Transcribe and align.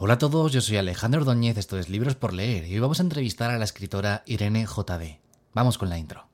Hola 0.00 0.14
a 0.14 0.18
todos, 0.18 0.52
yo 0.52 0.60
soy 0.60 0.76
Alejandro 0.76 1.22
Ordóñez, 1.22 1.58
esto 1.58 1.76
es 1.76 1.88
Libros 1.88 2.14
por 2.14 2.32
Leer 2.32 2.68
y 2.68 2.74
hoy 2.74 2.78
vamos 2.78 3.00
a 3.00 3.02
entrevistar 3.02 3.50
a 3.50 3.58
la 3.58 3.64
escritora 3.64 4.22
Irene 4.26 4.64
JD. 4.64 5.18
Vamos 5.54 5.76
con 5.76 5.88
la 5.88 5.98
intro. 5.98 6.28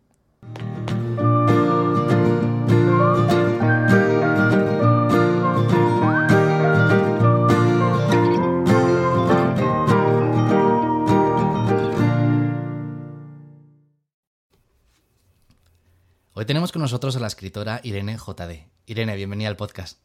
Hoy 16.34 16.44
tenemos 16.44 16.70
con 16.70 16.82
nosotros 16.82 17.16
a 17.16 17.20
la 17.20 17.28
escritora 17.28 17.80
Irene 17.82 18.18
JD. 18.18 18.68
Irene, 18.84 19.16
bienvenida 19.16 19.48
al 19.48 19.56
podcast. 19.56 20.00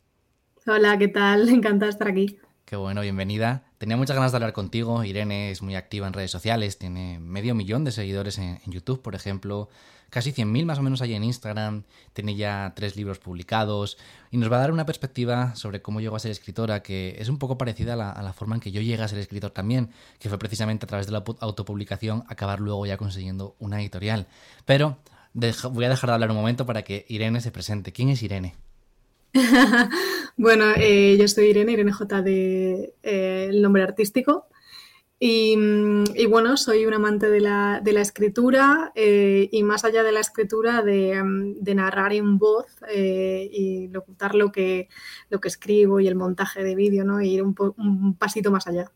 Hola, 0.66 0.98
¿qué 0.98 1.10
tal? 1.10 1.50
Encantada 1.50 1.88
de 1.88 1.92
estar 1.92 2.08
aquí. 2.08 2.40
Qué 2.70 2.76
bueno, 2.76 3.02
bienvenida. 3.02 3.64
Tenía 3.80 3.98
muchas 3.98 4.16
ganas 4.16 4.32
de 4.32 4.36
hablar 4.36 4.54
contigo. 4.54 5.04
Irene 5.04 5.50
es 5.50 5.64
muy 5.64 5.74
activa 5.74 6.06
en 6.06 6.14
redes 6.14 6.30
sociales, 6.30 6.78
tiene 6.78 7.18
medio 7.18 7.56
millón 7.56 7.84
de 7.84 7.92
seguidores 7.92 8.38
en, 8.38 8.60
YouTube, 8.68 9.02
por 9.02 9.16
ejemplo, 9.16 9.70
casi 10.12 10.34
100.000 10.34 10.66
más 10.66 10.78
o 10.78 10.84
menos 10.84 11.02
hay 11.02 11.16
en 11.16 11.24
Instagram, 11.24 11.82
tiene 12.14 12.36
ya 12.36 12.74
tres 12.76 12.96
libros 12.96 13.18
publicados 13.18 13.98
y 14.30 14.38
nos 14.38 14.52
va 14.52 14.58
a 14.58 14.60
dar 14.60 14.72
una 14.72 14.86
perspectiva 14.86 15.56
sobre 15.56 15.82
cómo 15.82 16.00
llegó 16.00 16.16
a 16.16 16.20
ser 16.20 16.30
escritora, 16.30 16.84
que 16.84 17.16
es 17.18 17.28
un 17.28 17.40
poco 17.40 17.58
parecida 17.58 17.94
a 17.94 18.22
la, 18.22 18.34
forma 18.34 18.54
en 18.54 18.62
que 18.62 18.72
yo 18.72 18.82
llegué 18.82 19.02
a 19.02 19.08
ser 19.08 19.18
escritor 19.18 19.50
también, 19.50 19.90
que 20.20 20.30
fue 20.30 20.38
precisamente 20.38 20.86
a 20.86 20.88
través 20.88 21.08
de 21.08 21.14
la 21.14 21.24
autopublicación 21.40 22.24
acabar 22.28 22.60
luego 22.60 22.86
ya 22.86 22.98
consiguiendo 22.98 23.56
una 23.58 23.82
editorial. 23.82 24.28
Pero 24.66 25.00
voy 25.34 25.86
a 25.86 25.90
dejar 25.90 26.12
de 26.12 26.14
hablar 26.14 26.30
un 26.30 26.38
momento 26.38 26.68
para 26.68 26.84
que 26.84 27.08
Irene 27.10 27.42
se 27.42 27.50
presente. 27.50 27.92
¿Quién 27.92 28.10
es 28.10 28.22
Irene? 28.22 28.54
bueno, 30.38 30.66
eh, 30.76 31.18
yo 31.20 31.28
soy 31.28 31.46
Irene, 31.48 31.74
Irene 31.74 31.92
J 31.92 32.22
de 32.22 32.94
eh, 33.04 33.48
el 33.50 33.62
nombre 33.62 33.84
artístico. 33.84 34.48
Y, 35.22 35.58
bueno, 36.28 36.56
soy 36.56 36.86
un 36.86 36.94
amante 36.94 37.30
de 37.30 37.42
la, 37.42 37.82
escritura 37.84 38.94
eh, 38.96 39.50
y 39.52 39.64
más 39.64 39.84
allá 39.84 40.02
de 40.02 40.14
la 40.14 40.22
escritura, 40.22 40.82
de, 40.82 41.22
narrar 41.76 42.14
en 42.14 42.38
voz 42.38 42.68
y 42.90 43.90
locutar 43.90 44.34
lo 44.34 44.52
que, 44.54 44.88
lo 45.30 45.42
que 45.42 45.50
escribo 45.50 46.00
y 46.00 46.08
el 46.08 46.16
montaje 46.16 46.64
de 46.64 46.76
vídeo, 46.76 47.04
¿no? 47.04 47.20
E 47.20 47.28
ir 47.28 47.44
un 47.44 48.16
pasito 48.18 48.50
más 48.50 48.68
allá. 48.68 48.94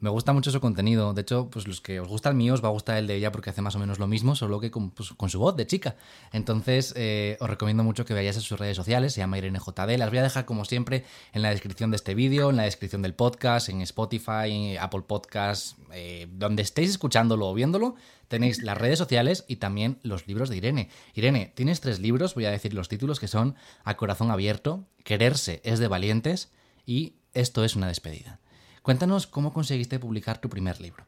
Me 0.00 0.08
gusta 0.08 0.32
mucho 0.32 0.50
su 0.50 0.60
contenido. 0.60 1.12
De 1.12 1.20
hecho, 1.20 1.50
pues 1.50 1.68
los 1.68 1.82
que 1.82 2.00
os 2.00 2.08
gusta 2.08 2.30
el 2.30 2.34
mío 2.34 2.54
os 2.54 2.64
va 2.64 2.68
a 2.68 2.72
gustar 2.72 2.96
el 2.96 3.06
de 3.06 3.16
ella 3.16 3.30
porque 3.30 3.50
hace 3.50 3.60
más 3.60 3.76
o 3.76 3.78
menos 3.78 3.98
lo 3.98 4.06
mismo, 4.06 4.34
solo 4.34 4.58
que 4.58 4.70
con, 4.70 4.90
pues, 4.90 5.10
su 5.28 5.38
voz 5.38 5.56
de 5.56 5.66
chica. 5.66 5.96
Entonces, 6.32 6.94
eh, 6.96 7.36
os 7.38 7.50
recomiendo 7.50 7.84
mucho 7.84 8.06
que 8.06 8.14
veáis 8.14 8.34
en 8.34 8.42
sus 8.42 8.58
redes 8.58 8.76
sociales. 8.76 9.12
Se 9.12 9.20
llama 9.20 9.36
Irene 9.36 9.58
JD. 9.58 9.98
Las 9.98 10.08
voy 10.08 10.18
a 10.18 10.22
dejar, 10.22 10.46
como 10.46 10.64
siempre, 10.64 11.04
en 11.34 11.42
la 11.42 11.50
descripción 11.50 11.90
de 11.90 11.96
este 11.96 12.14
vídeo, 12.14 12.48
en 12.48 12.56
la 12.56 12.62
descripción 12.62 13.02
del 13.02 13.12
podcast, 13.12 13.68
en 13.68 13.82
Spotify, 13.82 14.50
en 14.50 14.78
Apple 14.78 15.02
Podcasts, 15.06 15.76
eh, 15.92 16.28
donde 16.32 16.62
estéis 16.62 16.88
escuchándolo 16.88 17.50
o 17.50 17.54
viéndolo. 17.54 17.94
Tenéis 18.28 18.62
las 18.62 18.78
redes 18.78 18.98
sociales 18.98 19.44
y 19.48 19.56
también 19.56 19.98
los 20.02 20.26
libros 20.26 20.48
de 20.48 20.56
Irene. 20.56 20.88
Irene, 21.14 21.52
tienes 21.54 21.80
tres 21.80 21.98
libros, 21.98 22.34
voy 22.34 22.46
a 22.46 22.50
decir 22.50 22.72
los 22.72 22.88
títulos 22.88 23.20
que 23.20 23.28
son 23.28 23.54
A 23.84 23.98
Corazón 23.98 24.30
Abierto, 24.30 24.86
Quererse 25.04 25.60
es 25.64 25.78
de 25.78 25.88
Valientes 25.88 26.52
y 26.86 27.16
Esto 27.34 27.64
es 27.64 27.76
una 27.76 27.88
despedida. 27.88 28.40
Cuéntanos 28.82 29.26
cómo 29.26 29.52
conseguiste 29.52 29.98
publicar 29.98 30.40
tu 30.40 30.48
primer 30.48 30.80
libro. 30.80 31.04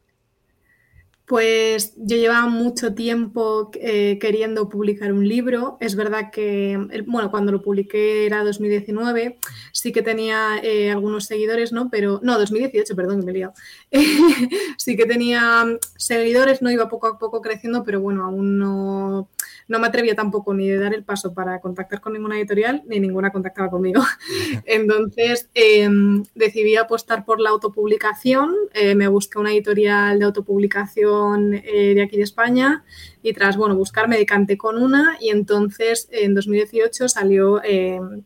Pues 1.25 1.95
yo 1.97 2.17
llevaba 2.17 2.47
mucho 2.49 2.95
tiempo 2.95 3.71
eh, 3.75 4.19
queriendo 4.21 4.69
publicar 4.69 5.13
un 5.13 5.27
libro. 5.27 5.79
Es 5.81 5.95
verdad 5.95 6.31
que, 6.31 6.79
bueno, 7.07 7.31
cuando 7.31 7.53
lo 7.53 7.63
publiqué 7.63 8.27
era 8.27 8.45
2019, 8.45 9.39
sí 9.73 9.93
que 9.93 10.03
tenía 10.03 10.59
eh, 10.63 10.91
algunos 10.91 11.25
seguidores, 11.25 11.73
¿no? 11.73 11.89
Pero, 11.91 12.21
no, 12.23 12.39
2018, 12.39 12.95
perdón, 12.97 13.25
me 13.25 13.31
he 13.31 13.35
liado. 13.35 13.55
sí 14.77 14.97
que 14.97 15.07
tenía 15.07 15.65
seguidores, 15.97 16.61
no 16.61 16.71
iba 16.71 16.89
poco 16.89 17.07
a 17.07 17.19
poco 17.19 17.41
creciendo, 17.41 17.85
pero 17.85 18.01
bueno, 18.01 18.25
aún 18.25 18.59
no, 18.59 19.31
no 19.69 19.79
me 19.79 19.87
atrevía 19.87 20.15
tampoco 20.15 20.55
ni 20.55 20.69
de 20.69 20.79
dar 20.79 20.95
el 20.95 21.05
paso 21.05 21.33
para 21.35 21.61
contactar 21.61 22.01
con 22.01 22.13
ninguna 22.13 22.39
editorial, 22.39 22.83
ni 22.87 23.01
ninguna 23.01 23.31
contactaba 23.31 23.71
conmigo. 23.71 24.03
Entonces 24.65 25.49
em, 25.55 26.23
decidí 26.35 26.77
apostar 26.77 27.25
por 27.25 27.41
la 27.41 27.51
autopublicación, 27.51 28.55
eh, 28.75 28.95
me 28.95 29.09
busqué 29.09 29.39
una 29.39 29.53
editorial 29.53 30.19
de 30.19 30.25
autopublicación 30.25 31.55
eh, 31.55 31.95
de 31.95 32.03
aquí 32.03 32.17
de 32.17 32.23
España 32.23 32.85
y 33.23 33.33
tras 33.33 33.57
bueno, 33.57 33.77
buscar 33.77 34.09
me 34.09 34.19
decanté 34.19 34.57
con 34.57 34.83
una 34.83 35.17
y 35.21 35.31
entonces 35.31 36.09
en 36.11 36.35
2018 36.35 37.09
salió 37.09 37.63
em, 37.65 38.25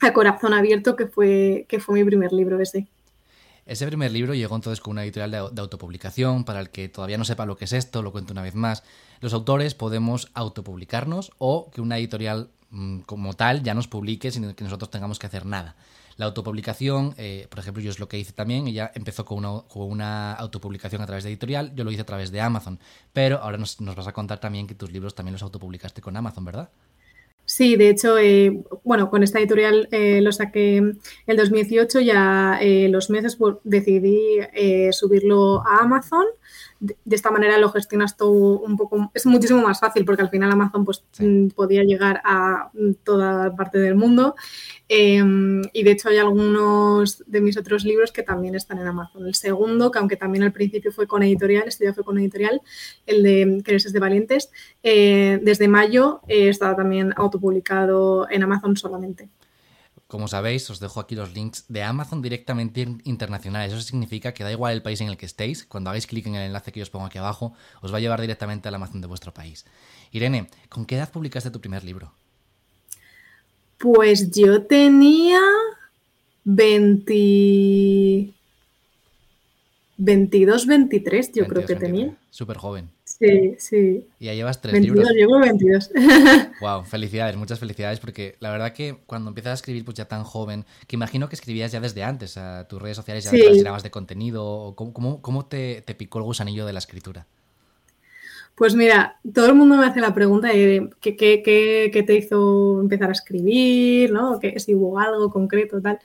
A 0.00 0.12
Corazón 0.12 0.54
Abierto, 0.54 0.96
que 0.96 1.06
fue, 1.06 1.66
que 1.68 1.80
fue 1.80 1.94
mi 1.94 2.04
primer 2.04 2.32
libro 2.32 2.60
ese. 2.60 2.88
Ese 3.68 3.86
primer 3.86 4.10
libro 4.10 4.32
llegó 4.32 4.56
entonces 4.56 4.80
con 4.80 4.92
una 4.92 5.04
editorial 5.04 5.30
de, 5.30 5.60
autopublicación. 5.60 6.44
Para 6.44 6.60
el 6.60 6.70
que 6.70 6.88
todavía 6.88 7.18
no 7.18 7.26
sepa 7.26 7.44
lo 7.44 7.58
que 7.58 7.66
es 7.66 7.74
esto, 7.74 8.00
lo 8.00 8.12
cuento 8.12 8.32
una 8.32 8.40
vez 8.40 8.54
más. 8.54 8.82
Los 9.20 9.34
autores 9.34 9.74
podemos 9.74 10.30
autopublicarnos 10.32 11.32
o 11.36 11.70
que 11.70 11.82
una 11.82 11.98
editorial 11.98 12.48
mm, 12.70 13.00
como 13.00 13.34
tal 13.34 13.62
ya 13.62 13.74
nos 13.74 13.86
publique 13.86 14.30
sin 14.30 14.54
que 14.54 14.64
nosotros 14.64 14.90
tengamos 14.90 15.18
que 15.18 15.26
hacer 15.26 15.44
nada. 15.44 15.76
La 16.16 16.24
autopublicación, 16.24 17.14
eh, 17.18 17.46
por 17.50 17.58
ejemplo, 17.58 17.82
yo 17.82 17.90
es 17.90 18.00
lo 18.00 18.08
que 18.08 18.18
hice 18.18 18.32
también. 18.32 18.66
Ella 18.66 18.90
empezó 18.94 19.26
con 19.26 19.36
una, 19.38 19.60
con 19.68 19.82
una, 19.82 20.32
autopublicación 20.32 21.02
a 21.02 21.06
través 21.06 21.24
de 21.24 21.30
editorial, 21.30 21.74
yo 21.74 21.84
lo 21.84 21.92
hice 21.92 22.00
a 22.00 22.06
través 22.06 22.30
de 22.30 22.40
Amazon. 22.40 22.80
Pero 23.12 23.36
ahora 23.42 23.58
nos, 23.58 23.82
nos 23.82 23.94
vas 23.94 24.06
a 24.06 24.14
contar 24.14 24.40
también 24.40 24.66
que 24.66 24.74
tus 24.74 24.90
libros 24.90 25.14
también 25.14 25.34
los 25.34 25.42
autopublicaste 25.42 26.00
con 26.00 26.16
Amazon, 26.16 26.46
¿verdad? 26.46 26.70
Sí, 27.50 27.76
de 27.76 27.88
hecho, 27.88 28.18
eh, 28.18 28.62
bueno, 28.84 29.08
con 29.08 29.22
esta 29.22 29.38
editorial 29.38 29.88
eh, 29.90 30.20
lo 30.20 30.32
saqué 30.32 30.82
el 31.26 31.36
2018, 31.38 32.00
ya 32.00 32.58
eh, 32.60 32.90
los 32.90 33.08
meses 33.08 33.36
pues, 33.36 33.56
decidí 33.64 34.40
subirlo 34.92 35.66
a 35.66 35.78
Amazon. 35.78 36.26
De, 36.78 36.94
esta 37.10 37.30
manera 37.30 37.56
lo 37.56 37.70
gestionas 37.70 38.18
todo 38.18 38.60
un 38.60 38.76
poco, 38.76 39.10
es 39.14 39.24
muchísimo 39.24 39.62
más 39.62 39.80
fácil 39.80 40.04
porque 40.04 40.20
al 40.20 40.28
final 40.28 40.52
Amazon 40.52 40.84
pues 40.84 41.02
mm, 41.18 41.48
podía 41.48 41.82
llegar 41.84 42.20
a 42.22 42.70
mm, 42.74 42.92
toda 43.02 43.56
parte 43.56 43.78
del 43.78 43.94
mundo 43.94 44.36
em, 44.88 45.62
y 45.72 45.82
de 45.82 45.90
hecho 45.90 46.08
hay 46.08 46.18
algunos 46.18 47.22
de 47.26 47.40
mis 47.40 47.56
otros 47.56 47.84
libros 47.84 48.12
que 48.12 48.22
también 48.22 48.54
están 48.54 48.78
en 48.78 48.86
Amazon. 48.86 49.26
El 49.26 49.34
segundo, 49.34 49.90
que 49.90 49.98
aunque 49.98 50.16
también 50.16 50.44
al 50.44 50.52
principio 50.52 50.92
fue 50.92 51.06
con 51.06 51.22
editorial, 51.22 51.64
este 51.66 51.84
ya 51.84 51.94
fue 51.94 52.04
con 52.04 52.18
editorial, 52.18 52.60
el 53.06 53.22
de 53.22 53.62
Creces 53.64 53.92
de 53.92 54.00
Valientes, 54.00 54.50
eh, 54.82 55.38
desde 55.42 55.68
mayo 55.68 56.20
eh, 56.28 56.48
estaba 56.48 56.76
también 56.76 57.12
autopublicado 57.16 58.28
en 58.30 58.42
Amazon 58.42 58.76
solamente. 58.76 59.28
Como 60.08 60.26
sabéis, 60.26 60.70
os 60.70 60.80
dejo 60.80 61.00
aquí 61.00 61.14
los 61.14 61.34
links 61.34 61.66
de 61.68 61.82
Amazon 61.82 62.22
directamente 62.22 62.80
internacionales. 63.04 63.74
Eso 63.74 63.82
significa 63.82 64.32
que 64.32 64.42
da 64.42 64.50
igual 64.50 64.72
el 64.72 64.80
país 64.80 65.02
en 65.02 65.08
el 65.08 65.18
que 65.18 65.26
estéis, 65.26 65.66
cuando 65.66 65.90
hagáis 65.90 66.06
clic 66.06 66.26
en 66.26 66.34
el 66.34 66.46
enlace 66.46 66.72
que 66.72 66.80
os 66.80 66.88
pongo 66.88 67.04
aquí 67.04 67.18
abajo, 67.18 67.52
os 67.82 67.92
va 67.92 67.98
a 67.98 68.00
llevar 68.00 68.18
directamente 68.22 68.68
al 68.68 68.74
Amazon 68.74 69.02
de 69.02 69.06
vuestro 69.06 69.34
país. 69.34 69.66
Irene, 70.10 70.48
¿con 70.70 70.86
qué 70.86 70.96
edad 70.96 71.12
publicaste 71.12 71.50
tu 71.50 71.60
primer 71.60 71.84
libro? 71.84 72.14
Pues 73.78 74.30
yo 74.30 74.62
tenía 74.62 75.40
20... 76.44 78.34
22, 79.98 80.66
23, 80.66 81.32
yo 81.32 81.46
creo 81.48 81.66
que 81.66 81.74
tenía. 81.74 82.16
Súper 82.30 82.56
joven. 82.56 82.88
Sí, 83.04 83.56
sí. 83.58 84.06
Y 84.20 84.26
ya 84.26 84.34
llevas 84.34 84.60
tres 84.60 84.72
22, 84.74 84.96
libros. 84.96 85.16
Llevo 85.16 85.40
22. 85.40 85.90
wow, 86.60 86.84
felicidades, 86.84 87.36
muchas 87.36 87.58
felicidades, 87.58 87.98
porque 87.98 88.36
la 88.38 88.52
verdad 88.52 88.72
que 88.72 88.98
cuando 89.06 89.30
empiezas 89.30 89.50
a 89.50 89.54
escribir 89.54 89.84
pues 89.84 89.96
ya 89.96 90.04
tan 90.04 90.22
joven, 90.22 90.64
que 90.86 90.94
imagino 90.94 91.28
que 91.28 91.34
escribías 91.34 91.72
ya 91.72 91.80
desde 91.80 92.04
antes, 92.04 92.36
a 92.36 92.68
tus 92.68 92.80
redes 92.80 92.96
sociales 92.96 93.24
ya 93.24 93.30
sí. 93.30 93.38
llenabas 93.38 93.82
de 93.82 93.90
contenido, 93.90 94.74
¿cómo, 94.76 95.20
cómo, 95.20 95.46
te, 95.46 95.82
te, 95.82 95.96
picó 95.96 96.18
el 96.18 96.24
gusanillo 96.24 96.64
de 96.64 96.72
la 96.72 96.78
escritura? 96.78 97.26
Pues 98.58 98.74
mira, 98.74 99.20
todo 99.32 99.46
el 99.46 99.54
mundo 99.54 99.76
me 99.76 99.86
hace 99.86 100.00
la 100.00 100.12
pregunta 100.12 100.48
de 100.48 100.90
qué, 101.00 102.04
te 102.04 102.14
hizo 102.16 102.80
empezar 102.80 103.08
a 103.08 103.12
escribir, 103.12 104.10
¿no? 104.10 104.40
Que 104.40 104.58
si 104.58 104.74
hubo 104.74 104.98
algo 104.98 105.30
concreto, 105.30 105.80
tal. 105.80 106.00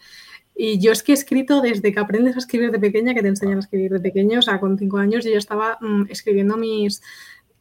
Y 0.56 0.80
yo 0.80 0.92
es 0.92 1.02
que 1.02 1.14
he 1.14 1.16
escrito 1.16 1.62
desde 1.62 1.92
que 1.92 2.00
aprendes 2.00 2.36
a 2.36 2.40
escribir 2.40 2.70
de 2.70 2.78
pequeña, 2.78 3.16
que 3.16 3.24
te 3.24 3.30
enseñan 3.30 3.58
a 3.58 3.62
escribir 3.62 3.92
de 3.92 4.00
pequeño, 4.00 4.38
o 4.38 4.42
sea, 4.44 4.60
con 4.60 4.78
cinco 4.78 5.00
años 5.00 5.26
yo 5.26 5.32
ya 5.32 5.40
estaba 5.40 5.80
mm, 5.82 6.12
escribiendo 6.12 6.56
mis 6.56 7.02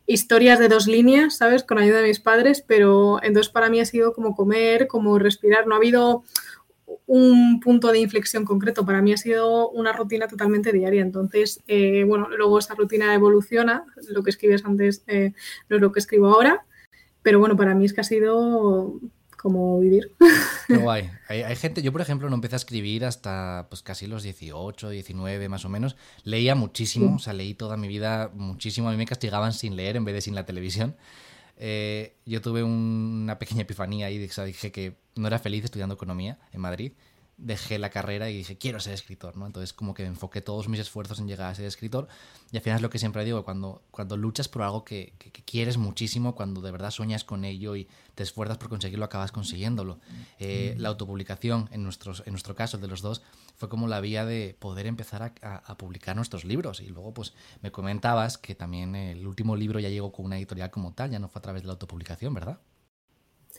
historias 0.06 0.58
de 0.58 0.68
dos 0.68 0.86
líneas, 0.86 1.38
¿sabes? 1.38 1.64
Con 1.64 1.78
ayuda 1.78 2.02
de 2.02 2.08
mis 2.08 2.20
padres, 2.20 2.62
pero 2.66 3.18
entonces 3.22 3.50
para 3.50 3.70
mí 3.70 3.80
ha 3.80 3.86
sido 3.86 4.12
como 4.12 4.36
comer, 4.36 4.88
como 4.88 5.18
respirar, 5.18 5.66
no 5.66 5.74
ha 5.74 5.78
habido 5.78 6.22
un 7.06 7.60
punto 7.60 7.92
de 7.92 7.98
inflexión 7.98 8.44
concreto, 8.44 8.86
para 8.86 9.02
mí 9.02 9.12
ha 9.12 9.16
sido 9.16 9.68
una 9.70 9.92
rutina 9.92 10.28
totalmente 10.28 10.72
diaria, 10.72 11.02
entonces, 11.02 11.62
eh, 11.66 12.04
bueno, 12.04 12.28
luego 12.36 12.58
esa 12.58 12.74
rutina 12.74 13.14
evoluciona, 13.14 13.84
lo 14.08 14.22
que 14.22 14.30
escribes 14.30 14.64
antes 14.64 15.02
eh, 15.06 15.32
no 15.68 15.76
es 15.76 15.82
lo 15.82 15.92
que 15.92 16.00
escribo 16.00 16.28
ahora, 16.28 16.64
pero 17.22 17.38
bueno, 17.38 17.56
para 17.56 17.74
mí 17.74 17.84
es 17.84 17.92
que 17.92 18.00
ha 18.00 18.04
sido 18.04 19.00
como 19.42 19.80
vivir. 19.80 20.12
Qué 20.68 20.76
guay. 20.76 21.10
Hay, 21.28 21.56
gente, 21.56 21.82
yo 21.82 21.90
por 21.90 22.00
ejemplo 22.00 22.30
no 22.30 22.36
empecé 22.36 22.54
a 22.54 22.56
escribir 22.56 23.04
hasta 23.04 23.66
pues 23.68 23.82
casi 23.82 24.06
los 24.06 24.22
18, 24.22 24.88
19 24.88 25.48
más 25.48 25.64
o 25.64 25.68
menos. 25.68 25.96
Leía 26.22 26.54
muchísimo, 26.54 27.16
o 27.16 27.18
sea, 27.18 27.32
leí 27.32 27.54
toda 27.54 27.76
mi 27.76 27.88
vida 27.88 28.30
muchísimo. 28.34 28.88
A 28.88 28.92
mí 28.92 28.96
me 28.96 29.06
castigaban 29.06 29.52
sin 29.52 29.74
leer 29.74 29.96
en 29.96 30.04
vez 30.04 30.14
de 30.14 30.20
sin 30.20 30.36
la 30.36 30.46
televisión. 30.46 30.94
Eh, 31.64 32.16
yo 32.26 32.42
tuve 32.42 32.64
una 32.64 33.38
pequeña 33.38 33.62
epifanía 33.62 34.06
ahí, 34.06 34.18
dije 34.18 34.72
que 34.72 34.96
no 35.14 35.28
era 35.28 35.38
feliz 35.38 35.64
estudiando 35.64 35.94
economía 35.94 36.36
en 36.50 36.60
Madrid. 36.60 36.92
Dejé 37.36 37.78
la 37.78 37.90
carrera 37.90 38.30
y 38.30 38.36
dije, 38.36 38.56
quiero 38.56 38.78
ser 38.78 38.94
escritor, 38.94 39.36
¿no? 39.36 39.46
Entonces 39.46 39.72
como 39.72 39.94
que 39.94 40.04
enfoqué 40.04 40.40
todos 40.40 40.68
mis 40.68 40.80
esfuerzos 40.80 41.18
en 41.18 41.26
llegar 41.26 41.50
a 41.50 41.54
ser 41.54 41.64
escritor 41.64 42.08
y 42.52 42.56
al 42.56 42.62
final 42.62 42.76
es 42.76 42.82
lo 42.82 42.90
que 42.90 42.98
siempre 42.98 43.24
digo, 43.24 43.44
cuando, 43.44 43.82
cuando 43.90 44.16
luchas 44.16 44.48
por 44.48 44.62
algo 44.62 44.84
que, 44.84 45.14
quieres 45.44 45.76
muchísimo, 45.76 46.34
cuando 46.34 46.60
de 46.60 46.70
verdad 46.70 46.90
sueñas 46.90 47.24
con 47.24 47.44
ello 47.44 47.74
y 47.74 47.88
te 48.14 48.22
esfuerzas 48.22 48.58
por 48.58 48.68
conseguirlo, 48.68 49.04
acabas 49.04 49.32
consiguiéndolo. 49.32 49.98
Eh, 50.38 50.74
la 50.78 50.90
autopublicación, 50.90 51.68
en, 51.72 51.82
nuestros, 51.82 52.22
en 52.26 52.32
nuestro 52.32 52.54
caso, 52.54 52.78
de 52.78 52.86
los 52.86 53.00
dos, 53.00 53.22
fue 53.56 53.68
como 53.68 53.88
la 53.88 54.00
vía 54.00 54.24
de 54.24 54.54
poder 54.58 54.86
empezar 54.86 55.22
a, 55.22 55.56
a, 55.56 55.76
publicar 55.78 56.14
nuestros 56.14 56.44
libros 56.44 56.80
y 56.80 56.88
luego 56.88 57.14
pues 57.14 57.32
me 57.62 57.70
comentabas 57.70 58.38
que 58.38 58.54
también 58.54 58.94
el 58.94 59.26
último 59.26 59.56
libro 59.56 59.80
ya 59.80 59.88
llegó 59.88 60.12
con 60.12 60.26
una 60.26 60.36
editorial 60.36 60.70
como 60.70 60.92
tal, 60.92 61.10
ya 61.10 61.18
no 61.18 61.28
fue 61.28 61.40
a 61.40 61.42
través 61.42 61.62
de 61.62 61.66
la 61.66 61.72
autopublicación, 61.72 62.34
¿verdad? 62.34 62.58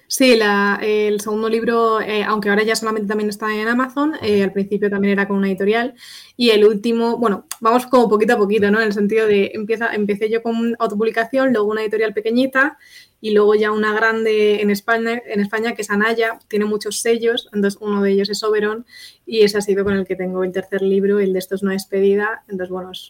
Sí, 0.08 0.40
el 0.82 1.22
segundo 1.22 1.50
libro, 1.50 2.00
eh, 2.00 2.24
aunque 2.24 2.50
ahora 2.50 2.64
ya 2.64 2.76
solamente 2.76 3.08
también 3.08 3.30
está 3.30 3.54
en 3.54 3.68
Amazon, 3.68 4.14
eh, 4.22 4.44
al 4.44 4.52
principio 4.52 4.90
también 4.90 5.14
era 5.14 5.28
con 5.28 5.38
una 5.38 5.48
editorial. 5.48 5.96
Y 6.38 6.52
el 6.52 6.66
último, 6.66 7.18
bueno, 7.18 7.48
vamos 7.62 7.88
como 7.88 8.10
poquito 8.10 8.34
a 8.34 8.38
poquito, 8.38 8.70
¿no? 8.70 8.80
En 8.80 8.88
el 8.88 8.94
sentido 8.94 9.28
de, 9.28 9.52
empieza, 9.54 9.94
empecé 9.94 10.30
yo 10.30 10.44
con 10.44 10.76
autopublicación, 10.78 11.52
luego 11.52 11.72
una 11.72 11.82
editorial 11.82 12.14
pequeñita 12.14 12.78
y 13.22 13.32
luego 13.32 13.56
ya 13.56 13.72
una 13.72 13.94
grande 13.94 14.62
en 14.62 14.70
España, 14.70 15.22
en 15.26 15.40
España 15.40 15.74
que 15.74 15.82
es 15.82 15.90
Anaya, 15.90 16.38
tiene 16.48 16.66
muchos 16.66 17.00
sellos, 17.00 17.50
entonces 17.54 17.80
uno 17.82 18.02
de 18.02 18.12
ellos 18.12 18.30
es 18.30 18.44
Oberon 18.44 18.86
y 19.26 19.42
ese 19.42 19.58
ha 19.58 19.62
sido 19.62 19.86
con 19.86 19.94
el 19.96 20.06
que 20.06 20.18
tengo 20.18 20.44
el 20.44 20.52
tercer 20.52 20.82
libro, 20.82 21.20
el 21.20 21.32
de 21.32 21.40
esto 21.40 21.56
es 21.56 21.64
una 21.64 21.72
despedida, 21.72 22.44
entonces 22.50 22.70
bueno, 22.70 22.92
es 22.92 23.08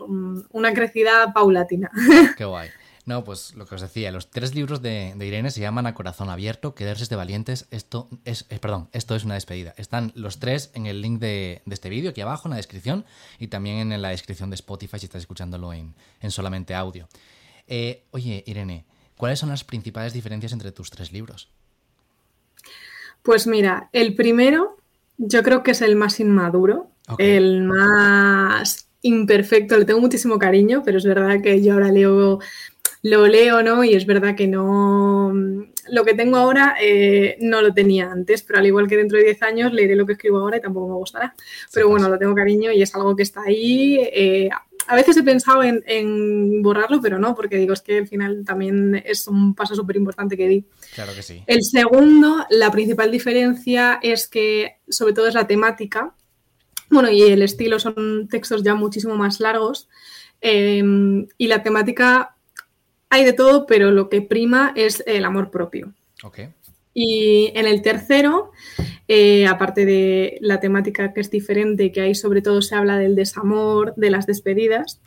una 0.51 0.74
crecida 0.74 1.34
paulatina. 1.34 1.90
Qué 2.38 2.45
guay. 2.45 2.69
No, 3.05 3.25
pues 3.25 3.53
lo 3.55 3.65
que 3.65 3.75
os 3.75 3.81
decía, 3.81 4.11
los 4.11 4.29
tres 4.29 4.55
libros 4.55 4.81
de, 4.81 5.13
Irene 5.19 5.51
se 5.51 5.59
llaman 5.59 5.88
A 5.88 5.94
Corazón 5.94 6.29
Abierto, 6.29 6.73
Quedarse 6.73 7.05
de 7.05 7.15
Valientes, 7.17 7.67
esto 7.69 8.07
es, 8.23 8.45
eh, 8.50 8.59
perdón, 8.59 8.88
esto 8.94 9.13
es 9.15 9.25
una 9.25 9.33
despedida. 9.33 9.73
Están 9.75 10.13
los 10.15 10.39
tres 10.39 10.71
en 10.73 10.85
el 10.85 11.01
link 11.01 11.19
de, 11.19 11.61
este 11.69 11.89
vídeo, 11.89 12.11
aquí 12.11 12.21
abajo 12.21 12.47
en 12.47 12.51
la 12.51 12.57
descripción, 12.57 13.03
y 13.39 13.47
también 13.47 13.91
en 13.91 14.01
la 14.01 14.09
descripción 14.09 14.50
de 14.50 14.55
Spotify 14.55 15.00
si 15.00 15.07
estás 15.07 15.21
escuchándolo 15.21 15.73
en, 15.73 15.94
solamente 16.29 16.75
audio. 16.75 17.09
Eh, 17.67 18.05
oye, 18.11 18.44
Irene, 18.47 18.85
¿cuáles 19.17 19.39
son 19.39 19.49
las 19.49 19.65
principales 19.65 20.13
diferencias 20.13 20.53
entre 20.53 20.71
tus 20.71 20.89
tres 20.89 21.11
libros? 21.11 21.49
Pues 23.21 23.47
mira, 23.47 23.89
el 23.91 24.15
primero 24.15 24.77
yo 25.17 25.44
creo 25.44 25.61
que 25.61 25.71
es 25.71 25.81
el 25.81 25.97
más 25.97 26.21
inmaduro, 26.21 26.89
el 27.17 27.63
más 27.63 28.88
imperfecto, 29.01 29.77
le 29.77 29.85
tengo 29.85 29.99
muchísimo 29.99 30.39
cariño, 30.39 30.81
pero 30.83 30.97
es 30.97 31.06
verdad 31.06 31.41
que 31.41 31.61
yo 31.61 31.73
ahora 31.73 31.91
leo 31.91 32.39
lo 33.03 33.27
leo, 33.27 33.61
¿no? 33.61 33.83
Y 33.83 33.94
es 33.95 34.05
verdad 34.05 34.33
que 34.33 34.47
no, 34.47 35.33
lo 35.89 36.05
que 36.05 36.13
tengo 36.13 36.38
ahora 36.38 36.75
eh, 36.81 37.38
no 37.41 37.61
lo 37.61 37.73
tenía 37.73 38.09
antes, 38.09 38.44
pero 38.44 38.59
al 38.59 38.65
igual 38.65 38.88
que 38.88 38.95
dentro 38.95 39.17
de 39.17 39.25
10 39.25 39.44
años 39.44 39.73
leeré 39.73 39.97
lo 39.97 40.05
que 40.05 40.13
escribo 40.13 40.39
ahora 40.39 40.57
y 40.57 40.61
tampoco 40.61 40.88
me 40.88 40.95
gustará. 40.95 41.35
Pero 41.73 41.89
bueno, 41.89 42.07
lo 42.07 42.17
tengo 42.17 42.33
cariño 42.33 42.71
y 42.71 42.81
es 42.81 42.95
algo 42.95 43.13
que 43.13 43.23
está 43.23 43.41
ahí. 43.45 44.00
Eh, 44.01 44.50
a 44.88 44.95
veces 44.95 45.17
he 45.17 45.23
pensado 45.23 45.63
en, 45.63 46.61
borrarlo, 46.61 47.01
pero 47.01 47.19
no, 47.19 47.35
porque 47.35 47.57
digo, 47.57 47.73
es 47.73 47.81
que 47.81 47.97
al 47.97 48.07
final 48.07 48.45
también 48.45 49.01
es 49.06 49.27
un 49.27 49.53
paso 49.53 49.75
súper 49.75 49.97
importante 49.97 50.38
que 50.38 50.47
di. 50.47 50.65
Claro 50.95 51.13
que 51.13 51.23
sí. 51.23 51.44
El 51.45 51.61
segundo, 51.61 52.45
la 52.49 52.71
principal 52.71 53.11
diferencia 53.11 53.99
es 54.01 54.29
que 54.29 54.77
sobre 54.88 55.11
todo 55.11 55.27
es 55.27 55.33
la 55.33 55.47
temática. 55.47 56.15
Bueno, 56.89 57.09
y 57.09 57.23
el 57.23 57.41
estilo 57.41 57.79
son 57.79 58.29
textos 58.29 58.63
ya 58.63 58.75
muchísimo 58.75 59.15
más 59.15 59.41
largos. 59.41 59.89
Eh, 60.39 60.83
y 61.38 61.47
la 61.47 61.63
temática 61.63 62.33
hay 63.13 63.24
de 63.24 63.33
todo, 63.33 63.68
pero 63.68 63.92
lo 63.92 64.10
que 64.10 64.24
prima 64.24 64.74
es 64.75 65.04
el 65.06 65.24
amor 65.24 65.51
propio. 65.51 65.94
Y 66.95 67.51
en 67.54 67.68
el 67.68 67.83
tercero, 67.83 68.51
eh, 69.07 69.45
aparte 69.45 69.86
de 69.86 70.39
la 70.42 70.60
temática 70.60 71.13
que 71.13 71.21
es 71.21 71.30
diferente, 71.30 71.92
que 71.92 72.01
ahí 72.01 72.15
sobre 72.15 72.42
todo 72.42 72.63
se 72.63 72.74
habla 72.74 72.98
del 72.98 73.15
desamor, 73.15 73.94
de 73.98 74.10
las 74.10 74.25
despedidas, 74.25 75.00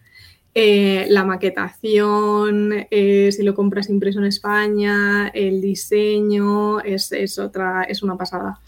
eh, 0.54 1.06
la 1.10 1.24
maquetación, 1.24 2.86
eh, 2.92 3.30
si 3.32 3.42
lo 3.42 3.54
compras 3.54 3.90
impreso 3.90 4.20
en 4.20 4.26
España, 4.26 5.28
el 5.34 5.60
diseño, 5.60 6.78
es, 6.80 7.38
otra, 7.40 7.82
es 7.82 8.04
una 8.04 8.16
pasada. 8.16 8.60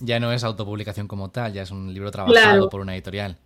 ya 0.00 0.20
no 0.20 0.32
es 0.32 0.44
autopublicación 0.44 1.08
como 1.08 1.30
tal, 1.30 1.52
ya 1.52 1.62
es 1.62 1.72
un 1.72 1.92
libro 1.92 2.12
trabajado 2.12 2.68
por 2.68 2.80
una 2.80 2.94
editorial. 2.94 3.38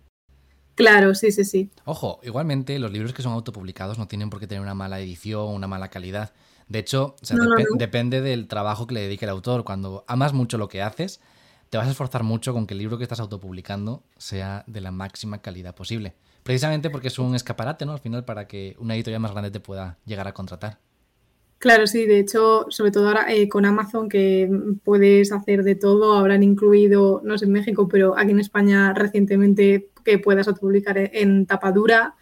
Claro, 0.75 1.13
sí, 1.13 1.31
sí, 1.31 1.45
sí. 1.45 1.69
Ojo, 1.85 2.19
igualmente 2.23 2.79
los 2.79 2.91
libros 2.91 3.13
que 3.13 3.21
son 3.21 3.33
autopublicados 3.33 3.97
no 3.97 4.07
tienen 4.07 4.29
por 4.29 4.39
qué 4.39 4.47
tener 4.47 4.61
una 4.61 4.73
mala 4.73 4.99
edición, 4.99 5.49
una 5.49 5.67
mala 5.67 5.89
calidad. 5.89 6.33
De 6.67 6.79
hecho, 6.79 7.15
depende 7.77 8.21
del 8.21 8.47
trabajo 8.47 8.87
que 8.87 8.95
le 8.95 9.01
dedique 9.01 9.25
el 9.25 9.31
autor. 9.31 9.63
Cuando 9.63 10.03
amas 10.07 10.33
mucho 10.33 10.57
lo 10.57 10.69
que 10.69 10.81
haces, 10.81 11.19
te 11.69 11.77
vas 11.77 11.87
a 11.87 11.91
esforzar 11.91 12.23
mucho 12.23 12.53
con 12.53 12.65
que 12.65 12.73
el 12.73 12.79
libro 12.79 12.97
que 12.97 13.03
estás 13.03 13.19
autopublicando 13.19 14.03
sea 14.17 14.63
de 14.67 14.81
la 14.81 14.91
máxima 14.91 15.41
calidad 15.41 15.75
posible. 15.75 16.15
Precisamente 16.43 16.89
porque 16.89 17.07
es 17.07 17.19
un 17.19 17.35
escaparate, 17.35 17.85
¿no? 17.85 17.93
Al 17.93 17.99
final, 17.99 18.25
para 18.25 18.47
que 18.47 18.75
una 18.79 18.95
editorial 18.95 19.21
más 19.21 19.31
grande 19.31 19.51
te 19.51 19.59
pueda 19.59 19.97
llegar 20.05 20.27
a 20.27 20.33
contratar. 20.33 20.79
Claro, 21.63 21.87
sí, 21.87 22.05
de 22.05 22.19
hecho, 22.19 22.65
sobre 22.69 22.91
todo 22.91 23.07
ahora 23.07 23.33
eh, 23.33 23.47
con 23.47 23.63
Amazon, 23.63 24.09
que 24.09 24.49
puedes 24.83 25.31
hacer 25.31 25.63
de 25.63 25.75
todo, 25.75 26.17
habrán 26.17 26.43
incluido, 26.43 27.21
no 27.23 27.37
sé 27.37 27.45
en 27.45 27.53
México, 27.53 27.87
pero 27.87 28.17
aquí 28.17 28.31
en 28.31 28.41
España 28.41 28.93
recientemente 28.93 29.87
que 30.03 30.19
puedas 30.19 30.47
publicar 30.59 30.97
en 30.97 31.45
tapa 31.45 31.71
dura. 31.71 32.15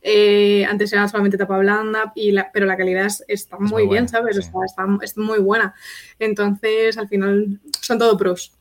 Eh, 0.00 0.64
antes 0.64 0.92
era 0.92 1.08
solamente 1.08 1.36
tapa 1.36 1.58
blanda, 1.58 2.12
y 2.14 2.34
pero 2.52 2.66
la 2.66 2.76
calidad 2.76 3.10
está 3.26 3.58
muy, 3.58 3.88
bien, 3.88 4.08
¿sabes? 4.08 4.36
está, 4.36 4.54
es 5.02 5.16
muy 5.16 5.38
buena. 5.38 5.74
Entonces, 6.18 6.96
al 6.98 7.08
final, 7.08 7.60
son 7.80 7.98
todo 7.98 8.16
pros. 8.16 8.52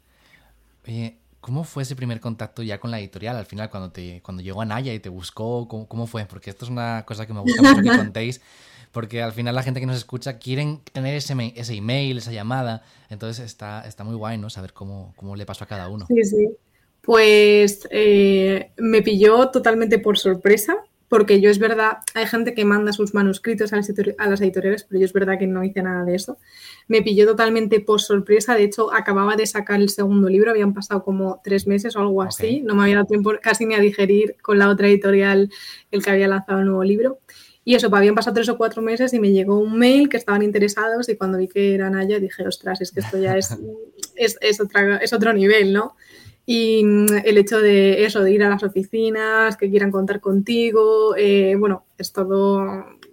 Oye, 0.87 1.17
¿cómo 1.39 1.63
fue 1.63 1.83
ese 1.83 1.95
primer 1.95 2.19
contacto 2.19 2.63
ya 2.63 2.79
con 2.79 2.91
la 2.91 2.99
editorial? 2.99 3.35
Al 3.35 3.45
final, 3.45 3.69
cuando, 3.69 3.91
te, 3.91 4.21
cuando 4.23 4.41
llegó 4.41 4.61
a 4.61 4.65
Naya 4.65 4.93
y 4.93 4.99
te 4.99 5.09
buscó, 5.09 5.67
¿cómo, 5.67 5.87
¿cómo, 5.87 6.07
fue? 6.07 6.25
Porque 6.25 6.49
esto 6.49 6.65
es 6.65 6.71
una 6.71 7.03
cosa 7.05 7.27
que 7.27 7.33
me 7.33 7.41
gusta 7.41 7.61
mucho 7.61 7.81
que 7.81 7.89
contéis, 7.97 8.41
porque 8.91 9.21
al 9.21 9.33
final 9.33 9.53
la 9.53 9.63
gente 9.63 9.79
que 9.79 9.85
nos 9.85 9.97
escucha 9.97 10.39
quieren 10.39 10.81
tener 10.91 11.13
ese, 11.13 11.35
ese 11.55 11.75
email, 11.75 12.17
esa 12.17 12.31
llamada, 12.31 12.83
entonces 13.09 13.45
está, 13.45 13.85
está 13.87 14.03
muy 14.03 14.15
guay, 14.15 14.37
¿no? 14.37 14.49
Saber 14.49 14.73
cómo, 14.73 15.13
cómo 15.17 15.35
le 15.35 15.45
pasó 15.45 15.65
a 15.65 15.67
cada 15.67 15.87
uno. 15.87 16.07
Sí, 16.07 16.23
sí. 16.23 16.49
Pues 17.07 17.87
eh, 17.89 18.71
me 18.75 19.01
pilló 19.01 19.49
totalmente 19.49 19.97
por 19.97 20.17
sorpresa, 20.17 20.75
porque 21.07 21.39
yo 21.39 21.49
es 21.49 21.57
verdad, 21.57 21.99
hay 22.13 22.27
gente 22.27 22.53
que 22.53 22.65
manda 22.65 22.91
sus 22.91 23.13
manuscritos 23.13 23.71
a 23.71 23.77
las, 23.77 23.89
editoriales, 24.41 24.83
pero 24.83 24.99
yo 24.99 25.05
es 25.05 25.13
verdad 25.13 25.39
que 25.39 25.47
no 25.47 25.63
hice 25.63 25.81
nada 25.81 26.03
de 26.03 26.15
eso. 26.15 26.37
Me 26.89 27.01
pilló 27.01 27.25
totalmente 27.25 27.79
por 27.79 28.01
sorpresa, 28.01 28.55
de 28.55 28.65
hecho 28.65 28.93
acababa 28.93 29.37
de 29.37 29.45
sacar 29.45 29.79
el 29.79 29.87
segundo 29.87 30.27
libro, 30.27 30.51
habían 30.51 30.73
pasado 30.73 31.05
como 31.05 31.39
tres 31.41 31.65
meses 31.65 31.95
o 31.95 32.01
algo 32.01 32.21
así, 32.23 32.59
no 32.59 32.75
me 32.75 32.81
había 32.81 32.95
dado 32.95 33.07
tiempo 33.07 33.31
casi 33.41 33.65
ni 33.65 33.75
a 33.75 33.79
digerir 33.79 34.35
con 34.41 34.59
la 34.59 34.67
otra 34.67 34.89
editorial 34.89 35.49
el 35.91 36.03
que 36.03 36.09
había 36.09 36.27
lanzado 36.27 36.59
el 36.59 36.65
nuevo 36.65 36.83
libro. 36.83 37.19
Y 37.63 37.75
eso, 37.75 37.87
habían 37.95 38.15
pasado 38.15 38.33
tres 38.33 38.49
o 38.49 38.57
cuatro 38.57 38.81
meses 38.81 39.13
y 39.13 39.19
me 39.21 39.31
llegó 39.31 39.57
un 39.59 39.79
mail 39.79 40.09
que 40.09 40.17
estaban 40.17 40.41
interesados 40.41 41.07
y 41.07 41.15
cuando 41.15 41.37
vi 41.37 41.47
que 41.47 41.73
eran 41.73 41.95
allá 41.95 42.19
dije, 42.19 42.45
ostras, 42.45 42.81
es 42.81 42.91
que 42.91 42.99
esto 42.99 43.17
ya 43.17 43.37
es, 43.37 43.57
es, 44.17 44.37
es 44.41 45.13
otro 45.13 45.31
nivel, 45.31 45.71
¿no? 45.71 45.95
Y 46.49 46.81
mm, 46.83 47.07
el 47.25 47.37
hecho 47.37 47.59
de 47.59 48.05
eso, 48.05 48.23
de 48.23 48.31
ir 48.31 48.41
a 48.41 48.49
las 48.49 48.63
oficinas, 48.63 49.57
que 49.57 49.69
quieran 49.69 49.91
contar 49.91 50.21
contigo, 50.21 51.13
eh, 51.17 51.55
bueno, 51.59 51.85
es 51.97 52.13
todo, 52.13 52.59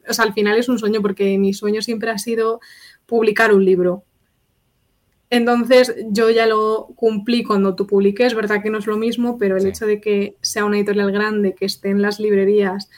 o 0.09 0.13
sea, 0.13 0.25
al 0.25 0.33
final 0.33 0.57
es 0.57 0.69
un 0.69 0.79
sueño 0.79 1.03
porque 1.03 1.37
mi 1.37 1.53
sueño 1.53 1.83
siempre 1.83 2.11
ha 2.11 2.19
sido 2.19 2.61
publicar 3.07 3.53
un 3.53 3.65
libro. 3.65 4.05
Entonces 5.31 5.97
yo 6.11 6.31
ya 6.31 6.47
lo 6.47 6.91
cumplí 6.95 7.43
cuando 7.43 7.75
tú 7.75 7.89
publiqué, 7.89 8.25
es 8.27 8.35
verdad 8.35 8.63
que 8.63 8.71
no 8.71 8.79
es 8.79 8.87
lo 8.87 8.97
mismo, 8.97 9.37
pero 9.37 9.57
el 9.57 9.67
hecho 9.67 9.85
de 9.85 10.01
que 10.01 10.37
sea 10.41 10.65
una 10.65 10.77
editorial 10.77 11.11
grande, 11.11 11.57
que 11.57 11.65
esté 11.65 11.91
en 11.91 12.03
las 12.03 12.21
librerías, 12.21 12.89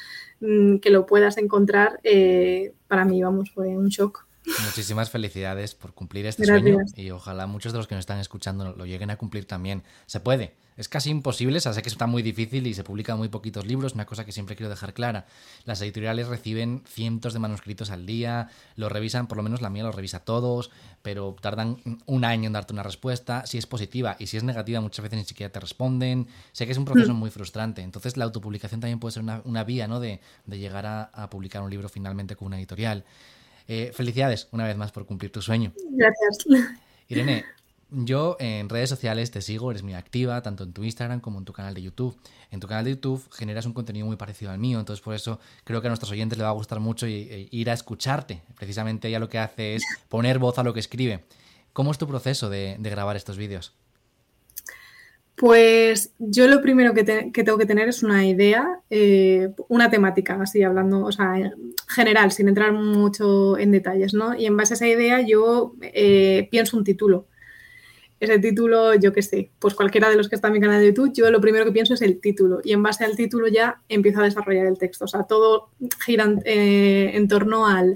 mm, 0.40 0.76
que 0.78 0.90
lo 0.90 1.06
puedas 1.06 1.38
encontrar, 1.38 1.98
eh, 2.04 2.74
para 2.88 3.06
mí, 3.06 3.22
vamos, 3.22 3.50
fue 3.52 3.68
un 3.68 3.88
shock. 3.88 4.25
Muchísimas 4.64 5.10
felicidades 5.10 5.74
por 5.74 5.92
cumplir 5.92 6.26
este 6.26 6.44
sueño 6.44 6.78
y 6.94 7.10
ojalá 7.10 7.46
muchos 7.46 7.72
de 7.72 7.78
los 7.78 7.88
que 7.88 7.94
nos 7.94 8.02
están 8.02 8.20
escuchando 8.20 8.74
lo 8.76 8.86
lleguen 8.86 9.10
a 9.10 9.16
cumplir 9.16 9.46
también. 9.46 9.82
Se 10.06 10.20
puede. 10.20 10.54
Es 10.76 10.90
casi 10.90 11.08
imposible, 11.08 11.56
o 11.56 11.60
sea, 11.60 11.72
sé 11.72 11.80
que 11.80 11.88
está 11.88 12.06
muy 12.06 12.22
difícil 12.22 12.66
y 12.66 12.74
se 12.74 12.84
publican 12.84 13.16
muy 13.16 13.28
poquitos 13.28 13.66
libros, 13.66 13.94
una 13.94 14.04
cosa 14.04 14.26
que 14.26 14.32
siempre 14.32 14.56
quiero 14.56 14.68
dejar 14.68 14.92
clara. 14.92 15.26
Las 15.64 15.80
editoriales 15.80 16.28
reciben 16.28 16.82
cientos 16.86 17.32
de 17.32 17.38
manuscritos 17.38 17.90
al 17.90 18.04
día, 18.04 18.50
lo 18.76 18.90
revisan, 18.90 19.26
por 19.26 19.38
lo 19.38 19.42
menos 19.42 19.62
la 19.62 19.70
mía 19.70 19.84
lo 19.84 19.92
revisa 19.92 20.20
todos, 20.20 20.70
pero 21.00 21.34
tardan 21.40 21.78
un 22.04 22.24
año 22.26 22.48
en 22.48 22.52
darte 22.52 22.74
una 22.74 22.82
respuesta. 22.82 23.46
Si 23.46 23.56
es 23.56 23.66
positiva 23.66 24.16
y 24.18 24.26
si 24.26 24.36
es 24.36 24.44
negativa, 24.44 24.80
muchas 24.82 25.02
veces 25.02 25.18
ni 25.18 25.24
siquiera 25.24 25.50
te 25.50 25.60
responden. 25.60 26.28
Sé 26.52 26.66
que 26.66 26.72
es 26.72 26.78
un 26.78 26.84
proceso 26.84 27.14
mm. 27.14 27.16
muy 27.16 27.30
frustrante. 27.30 27.80
Entonces, 27.80 28.18
la 28.18 28.26
autopublicación 28.26 28.80
también 28.80 29.00
puede 29.00 29.12
ser 29.12 29.22
una, 29.22 29.64
vía, 29.64 29.88
¿no? 29.88 29.98
De, 29.98 30.20
llegar 30.46 30.84
a 30.86 31.30
publicar 31.30 31.62
un 31.62 31.70
libro 31.70 31.88
finalmente 31.88 32.36
con 32.36 32.46
una 32.46 32.58
editorial. 32.58 33.04
Eh, 33.68 33.90
felicidades 33.94 34.48
una 34.52 34.64
vez 34.64 34.76
más 34.76 34.92
por 34.92 35.06
cumplir 35.06 35.32
tu 35.32 35.42
sueño. 35.42 35.72
Gracias. 35.90 36.46
Irene, 37.08 37.44
yo 37.90 38.36
en 38.40 38.68
redes 38.68 38.90
sociales 38.90 39.30
te 39.30 39.40
sigo, 39.40 39.70
eres 39.70 39.82
muy 39.82 39.94
activa, 39.94 40.42
tanto 40.42 40.64
en 40.64 40.72
tu 40.72 40.82
Instagram 40.82 41.20
como 41.20 41.38
en 41.38 41.44
tu 41.44 41.52
canal 41.52 41.74
de 41.74 41.82
YouTube. 41.82 42.16
En 42.50 42.58
tu 42.58 42.66
canal 42.66 42.84
de 42.84 42.92
YouTube 42.92 43.24
generas 43.32 43.64
un 43.66 43.72
contenido 43.72 44.06
muy 44.06 44.16
parecido 44.16 44.50
al 44.50 44.58
mío, 44.58 44.80
entonces 44.80 45.02
por 45.04 45.14
eso 45.14 45.38
creo 45.64 45.80
que 45.80 45.86
a 45.86 45.90
nuestros 45.90 46.10
oyentes 46.10 46.36
les 46.36 46.44
va 46.44 46.50
a 46.50 46.54
gustar 46.54 46.80
mucho 46.80 47.06
ir 47.06 47.70
a 47.70 47.72
escucharte. 47.72 48.42
Precisamente 48.56 49.08
ella 49.08 49.20
lo 49.20 49.28
que 49.28 49.38
hace 49.38 49.76
es 49.76 49.84
poner 50.08 50.38
voz 50.38 50.58
a 50.58 50.64
lo 50.64 50.74
que 50.74 50.80
escribe. 50.80 51.24
¿Cómo 51.72 51.90
es 51.90 51.98
tu 51.98 52.08
proceso 52.08 52.48
de, 52.48 52.76
grabar 52.80 53.16
estos 53.16 53.36
vídeos? 53.36 53.72
Pues 55.36 56.14
yo 56.18 56.48
lo 56.48 56.62
primero 56.62 56.94
que, 56.94 57.04
tengo 57.04 57.58
que 57.58 57.66
tener 57.66 57.90
es 57.90 58.02
una 58.02 58.26
idea, 58.26 58.80
eh, 58.88 59.50
una 59.68 59.90
temática, 59.90 60.38
así 60.40 60.62
hablando, 60.62 61.04
o 61.04 61.12
sea, 61.12 61.36
en 61.36 61.74
general, 61.86 62.32
sin 62.32 62.48
entrar 62.48 62.72
mucho 62.72 63.58
en 63.58 63.70
detalles, 63.70 64.14
¿no? 64.14 64.34
Y 64.34 64.46
en 64.46 64.56
base 64.56 64.72
a 64.72 64.76
esa 64.76 64.88
idea 64.88 65.20
yo 65.20 65.74
eh, 65.82 66.48
pienso 66.50 66.78
un 66.78 66.84
título. 66.84 67.26
Ese 68.18 68.38
título, 68.38 68.94
yo 68.94 69.12
qué 69.12 69.20
sé, 69.20 69.50
pues 69.58 69.74
cualquiera 69.74 70.08
de 70.08 70.16
los 70.16 70.30
que 70.30 70.36
está 70.36 70.48
en 70.48 70.54
mi 70.54 70.60
canal 70.60 70.80
de 70.80 70.86
YouTube, 70.86 71.12
yo 71.12 71.30
lo 71.30 71.38
primero 71.38 71.66
que 71.66 71.72
pienso 71.72 71.92
es 71.92 72.00
el 72.00 72.18
título 72.18 72.60
y 72.64 72.72
en 72.72 72.82
base 72.82 73.04
al 73.04 73.14
título 73.14 73.46
ya 73.46 73.82
empiezo 73.90 74.20
a 74.20 74.24
desarrollar 74.24 74.64
el 74.64 74.78
texto. 74.78 75.04
O 75.04 75.08
sea, 75.08 75.24
todo 75.24 75.68
gira 76.02 76.32
eh, 76.46 77.10
en 77.12 77.28
torno 77.28 77.66
al, 77.66 77.94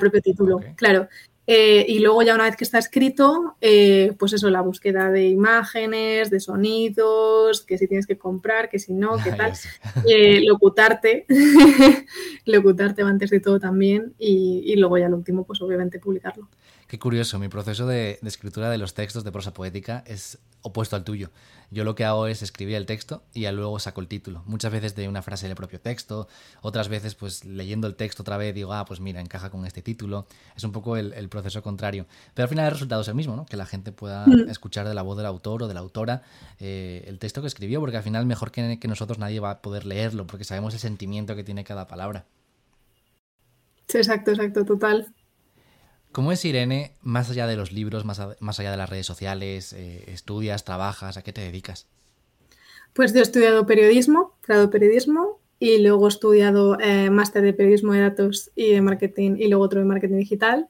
propio 0.00 0.20
título. 0.20 0.58
Claro, 0.74 1.06
eh, 1.52 1.84
y 1.88 1.98
luego 1.98 2.22
ya 2.22 2.36
una 2.36 2.44
vez 2.44 2.54
que 2.54 2.62
está 2.62 2.78
escrito, 2.78 3.56
eh, 3.60 4.14
pues 4.20 4.32
eso, 4.32 4.48
la 4.50 4.60
búsqueda 4.60 5.10
de 5.10 5.26
imágenes, 5.26 6.30
de 6.30 6.38
sonidos, 6.38 7.62
que 7.62 7.76
si 7.76 7.88
tienes 7.88 8.06
que 8.06 8.16
comprar, 8.16 8.68
que 8.68 8.78
si 8.78 8.92
no, 8.92 9.16
qué 9.24 9.32
tal. 9.32 9.54
Eh, 10.08 10.42
locutarte, 10.44 11.26
locutarte 12.44 13.02
antes 13.02 13.30
de 13.30 13.40
todo 13.40 13.58
también 13.58 14.14
y, 14.16 14.62
y, 14.64 14.76
luego 14.76 14.96
ya 14.98 15.08
lo 15.08 15.16
último, 15.16 15.42
pues 15.42 15.60
obviamente 15.60 15.98
publicarlo. 15.98 16.48
Qué 16.90 16.98
curioso, 16.98 17.38
mi 17.38 17.46
proceso 17.46 17.86
de, 17.86 18.18
escritura 18.24 18.68
de 18.68 18.76
los 18.76 18.94
textos 18.94 19.22
de 19.22 19.30
prosa 19.30 19.54
poética 19.54 20.02
es 20.08 20.40
opuesto 20.62 20.96
al 20.96 21.04
tuyo. 21.04 21.30
Yo 21.70 21.84
lo 21.84 21.94
que 21.94 22.04
hago 22.04 22.26
es 22.26 22.42
escribir 22.42 22.74
el 22.74 22.84
texto 22.84 23.22
y 23.32 23.42
ya 23.42 23.52
luego 23.52 23.78
saco 23.78 24.00
el 24.00 24.08
título. 24.08 24.42
Muchas 24.46 24.72
veces 24.72 24.96
de 24.96 25.06
una 25.06 25.22
frase 25.22 25.46
del 25.46 25.54
propio 25.54 25.80
texto, 25.80 26.26
otras 26.62 26.88
veces 26.88 27.14
pues 27.14 27.44
leyendo 27.44 27.86
el 27.86 27.94
texto 27.94 28.24
otra 28.24 28.38
vez 28.38 28.56
digo, 28.56 28.72
ah, 28.72 28.84
pues 28.86 28.98
mira, 28.98 29.20
encaja 29.20 29.50
con 29.50 29.64
este 29.66 29.82
título. 29.82 30.26
Es 30.56 30.64
un 30.64 30.72
poco 30.72 30.96
el, 30.96 31.28
proceso 31.28 31.39
contrario. 31.62 32.06
Pero 32.34 32.44
al 32.44 32.48
final 32.48 32.66
el 32.66 32.72
resultado 32.72 33.02
es 33.02 33.08
el 33.08 33.14
mismo, 33.14 33.36
¿no? 33.36 33.46
Que 33.46 33.56
la 33.56 33.66
gente 33.66 33.92
pueda 33.92 34.26
mm. 34.26 34.48
escuchar 34.48 34.86
de 34.86 34.94
la 34.94 35.02
voz 35.02 35.16
del 35.16 35.26
autor 35.26 35.62
o 35.62 35.68
de 35.68 35.74
la 35.74 35.80
autora 35.80 36.22
eh, 36.58 37.04
el 37.06 37.18
texto 37.18 37.40
que 37.40 37.46
escribió, 37.46 37.80
porque 37.80 37.96
al 37.96 38.02
final 38.02 38.26
mejor 38.26 38.50
que, 38.50 38.78
que 38.78 38.88
nosotros 38.88 39.18
nadie 39.18 39.40
va 39.40 39.50
a 39.50 39.62
poder 39.62 39.86
leerlo, 39.86 40.26
porque 40.26 40.44
sabemos 40.44 40.74
el 40.74 40.80
sentimiento 40.80 41.36
que 41.36 41.44
tiene 41.44 41.64
cada 41.64 41.86
palabra. 41.86 42.26
Sí, 43.88 43.98
exacto, 43.98 44.30
exacto, 44.30 44.64
total. 44.64 45.12
¿Cómo 46.12 46.32
es 46.32 46.44
Irene 46.44 46.96
más 47.02 47.30
allá 47.30 47.46
de 47.46 47.56
los 47.56 47.72
libros, 47.72 48.04
más, 48.04 48.18
allá 48.20 48.70
de 48.70 48.76
las 48.76 48.90
redes 48.90 49.06
sociales? 49.06 49.72
Eh, 49.72 50.04
¿Estudias, 50.08 50.64
trabajas? 50.64 51.16
¿A 51.16 51.22
qué 51.22 51.32
te 51.32 51.40
dedicas? 51.40 51.86
Pues 52.92 53.12
yo 53.12 53.20
he 53.20 53.22
estudiado 53.22 53.66
periodismo, 53.66 54.36
grado 54.42 54.70
periodismo, 54.70 55.40
y 55.60 55.78
luego 55.78 56.06
he 56.06 56.08
estudiado 56.08 56.80
eh, 56.80 57.10
máster 57.10 57.42
de 57.42 57.52
periodismo 57.52 57.92
de 57.92 58.00
datos 58.00 58.50
y 58.56 58.72
de 58.72 58.80
marketing, 58.80 59.36
y 59.38 59.48
luego 59.48 59.64
otro 59.64 59.78
de 59.78 59.86
marketing 59.86 60.16
digital. 60.16 60.68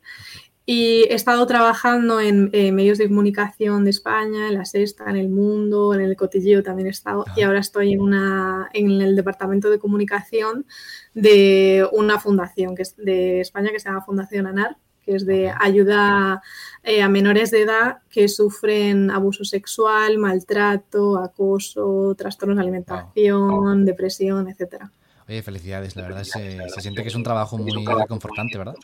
Y 0.72 1.02
he 1.10 1.14
estado 1.14 1.44
trabajando 1.48 2.20
en 2.20 2.48
medios 2.52 2.96
de 2.98 3.08
comunicación 3.08 3.82
de 3.82 3.90
España, 3.90 4.46
en 4.46 4.54
la 4.54 4.64
Sexta, 4.64 5.10
en 5.10 5.16
El 5.16 5.28
Mundo, 5.28 5.92
en 5.94 6.00
el 6.00 6.14
Cotilleo 6.14 6.62
también 6.62 6.86
he 6.86 6.90
estado. 6.90 7.24
Y 7.34 7.42
ahora 7.42 7.58
estoy 7.58 7.94
en, 7.94 8.00
una, 8.00 8.70
en 8.72 8.88
el 9.02 9.16
departamento 9.16 9.68
de 9.68 9.80
comunicación 9.80 10.66
de 11.12 11.88
una 11.90 12.20
fundación 12.20 12.76
que 12.76 12.82
es 12.82 12.96
de 12.96 13.40
España 13.40 13.72
que 13.72 13.80
se 13.80 13.88
llama 13.88 14.02
Fundación 14.02 14.46
ANAR, 14.46 14.76
que 15.04 15.16
es 15.16 15.26
de 15.26 15.52
ayuda 15.58 16.40
eh, 16.84 17.02
a 17.02 17.08
menores 17.08 17.50
de 17.50 17.62
edad 17.62 18.02
que 18.08 18.28
sufren 18.28 19.10
abuso 19.10 19.42
sexual, 19.42 20.18
maltrato, 20.18 21.18
acoso, 21.18 22.14
trastornos 22.16 22.56
de 22.58 22.62
alimentación, 22.62 23.84
depresión, 23.84 24.48
etcétera. 24.48 24.92
Oye, 25.28 25.42
felicidades, 25.42 25.96
la 25.96 26.02
verdad 26.02 26.22
se, 26.22 26.60
se 26.68 26.80
siente 26.80 27.02
que 27.02 27.08
es 27.08 27.16
un 27.16 27.24
trabajo 27.24 27.58
muy 27.58 27.72
reconfortante, 27.84 28.56
¿verdad? 28.56 28.76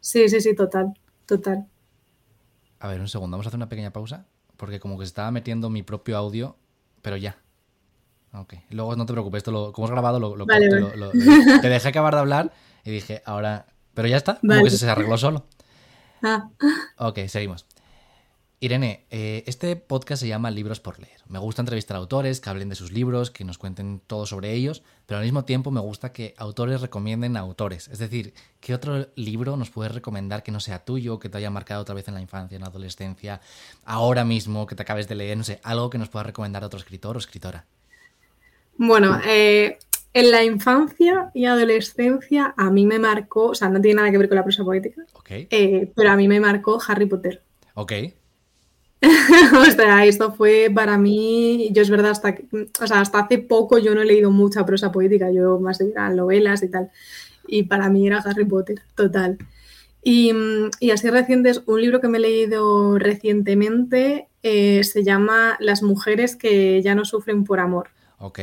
Sí, 0.00 0.28
sí, 0.28 0.40
sí, 0.40 0.56
total, 0.56 0.94
total. 1.28 1.68
A 2.80 2.88
ver, 2.88 3.00
un 3.00 3.08
segundo, 3.08 3.36
vamos 3.36 3.46
a 3.46 3.48
hacer 3.48 3.58
una 3.58 3.68
pequeña 3.68 3.92
pausa, 3.92 4.26
porque 4.56 4.80
como 4.80 4.98
que 4.98 5.04
se 5.04 5.10
estaba 5.10 5.30
metiendo 5.30 5.70
mi 5.70 5.82
propio 5.82 6.16
audio, 6.16 6.56
pero 7.02 7.16
ya. 7.16 7.38
Ok, 8.32 8.54
luego 8.70 8.96
no 8.96 9.06
te 9.06 9.12
preocupes, 9.12 9.38
esto 9.38 9.52
lo, 9.52 9.72
como 9.72 9.86
has 9.86 9.92
grabado, 9.92 10.18
lo, 10.18 10.46
te 10.46 11.68
dejé 11.68 11.88
acabar 11.88 12.14
de 12.14 12.20
hablar 12.20 12.52
y 12.84 12.90
dije, 12.90 13.22
ahora, 13.24 13.66
pero 13.94 14.08
ya 14.08 14.16
está, 14.16 14.38
como 14.40 14.64
que 14.64 14.70
se 14.70 14.88
arregló 14.88 15.16
solo. 15.18 15.46
Ah. 16.22 16.48
Ok, 16.96 17.20
seguimos. 17.28 17.66
Irene, 18.60 19.06
eh, 19.10 19.44
este 19.46 19.76
podcast 19.76 20.20
se 20.20 20.26
llama 20.26 20.50
Libros 20.50 20.80
por 20.80 20.98
leer. 20.98 21.20
Me 21.28 21.38
gusta 21.38 21.62
entrevistar 21.62 21.96
a 21.96 22.00
autores 22.00 22.40
que 22.40 22.50
hablen 22.50 22.68
de 22.68 22.74
sus 22.74 22.90
libros, 22.90 23.30
que 23.30 23.44
nos 23.44 23.56
cuenten 23.56 24.00
todo 24.04 24.26
sobre 24.26 24.52
ellos, 24.52 24.82
pero 25.06 25.18
al 25.18 25.24
mismo 25.24 25.44
tiempo 25.44 25.70
me 25.70 25.80
gusta 25.80 26.12
que 26.12 26.34
autores 26.36 26.80
recomienden 26.80 27.36
a 27.36 27.40
autores. 27.40 27.86
Es 27.86 28.00
decir, 28.00 28.34
¿qué 28.60 28.74
otro 28.74 29.06
libro 29.14 29.56
nos 29.56 29.70
puedes 29.70 29.94
recomendar 29.94 30.42
que 30.42 30.50
no 30.50 30.58
sea 30.58 30.84
tuyo, 30.84 31.20
que 31.20 31.28
te 31.28 31.38
haya 31.38 31.50
marcado 31.50 31.82
otra 31.82 31.94
vez 31.94 32.08
en 32.08 32.14
la 32.14 32.20
infancia, 32.20 32.56
en 32.56 32.62
la 32.62 32.66
adolescencia, 32.68 33.40
ahora 33.84 34.24
mismo, 34.24 34.66
que 34.66 34.74
te 34.74 34.82
acabes 34.82 35.06
de 35.06 35.14
leer? 35.14 35.38
No 35.38 35.44
sé, 35.44 35.60
algo 35.62 35.88
que 35.88 35.98
nos 35.98 36.08
pueda 36.08 36.24
recomendar 36.24 36.64
a 36.64 36.66
otro 36.66 36.80
escritor 36.80 37.14
o 37.14 37.20
escritora. 37.20 37.64
Bueno, 38.76 39.20
eh, 39.24 39.78
en 40.12 40.30
la 40.32 40.42
infancia 40.42 41.30
y 41.32 41.44
adolescencia 41.44 42.54
a 42.56 42.70
mí 42.70 42.86
me 42.86 42.98
marcó, 42.98 43.50
o 43.50 43.54
sea, 43.54 43.68
no 43.68 43.80
tiene 43.80 43.98
nada 43.98 44.10
que 44.10 44.18
ver 44.18 44.28
con 44.28 44.34
la 44.34 44.42
prosa 44.42 44.64
poética, 44.64 45.02
eh, 45.28 45.92
pero 45.94 46.10
a 46.10 46.16
mí 46.16 46.26
me 46.26 46.40
marcó 46.40 46.80
Harry 46.88 47.06
Potter. 47.06 47.40
Ok. 47.74 47.92
o 49.60 49.64
sea, 49.70 50.04
esto 50.04 50.32
fue 50.32 50.70
para 50.74 50.98
mí, 50.98 51.70
yo 51.72 51.82
es 51.82 51.90
verdad, 51.90 52.10
hasta, 52.10 52.34
o 52.80 52.86
sea, 52.86 53.00
hasta 53.00 53.20
hace 53.20 53.38
poco 53.38 53.78
yo 53.78 53.94
no 53.94 54.02
he 54.02 54.04
leído 54.04 54.30
mucha 54.30 54.66
prosa 54.66 54.90
poética, 54.90 55.30
yo 55.30 55.60
más 55.60 55.80
eran 55.80 56.16
novelas 56.16 56.62
y 56.64 56.68
tal, 56.68 56.90
y 57.46 57.62
para 57.64 57.88
mí 57.90 58.06
era 58.06 58.18
Harry 58.18 58.44
Potter, 58.44 58.80
total. 58.96 59.38
Y, 60.02 60.32
así 60.90 61.10
recientes, 61.10 61.62
un 61.66 61.80
libro 61.80 62.00
que 62.00 62.08
me 62.08 62.18
he 62.18 62.20
leído 62.20 62.98
recientemente 62.98 64.28
eh, 64.42 64.82
se 64.84 65.04
llama 65.04 65.56
Las 65.60 65.82
mujeres 65.82 66.36
que 66.36 66.80
ya 66.82 66.94
no 66.94 67.04
sufren 67.04 67.44
por 67.44 67.60
amor. 67.60 67.90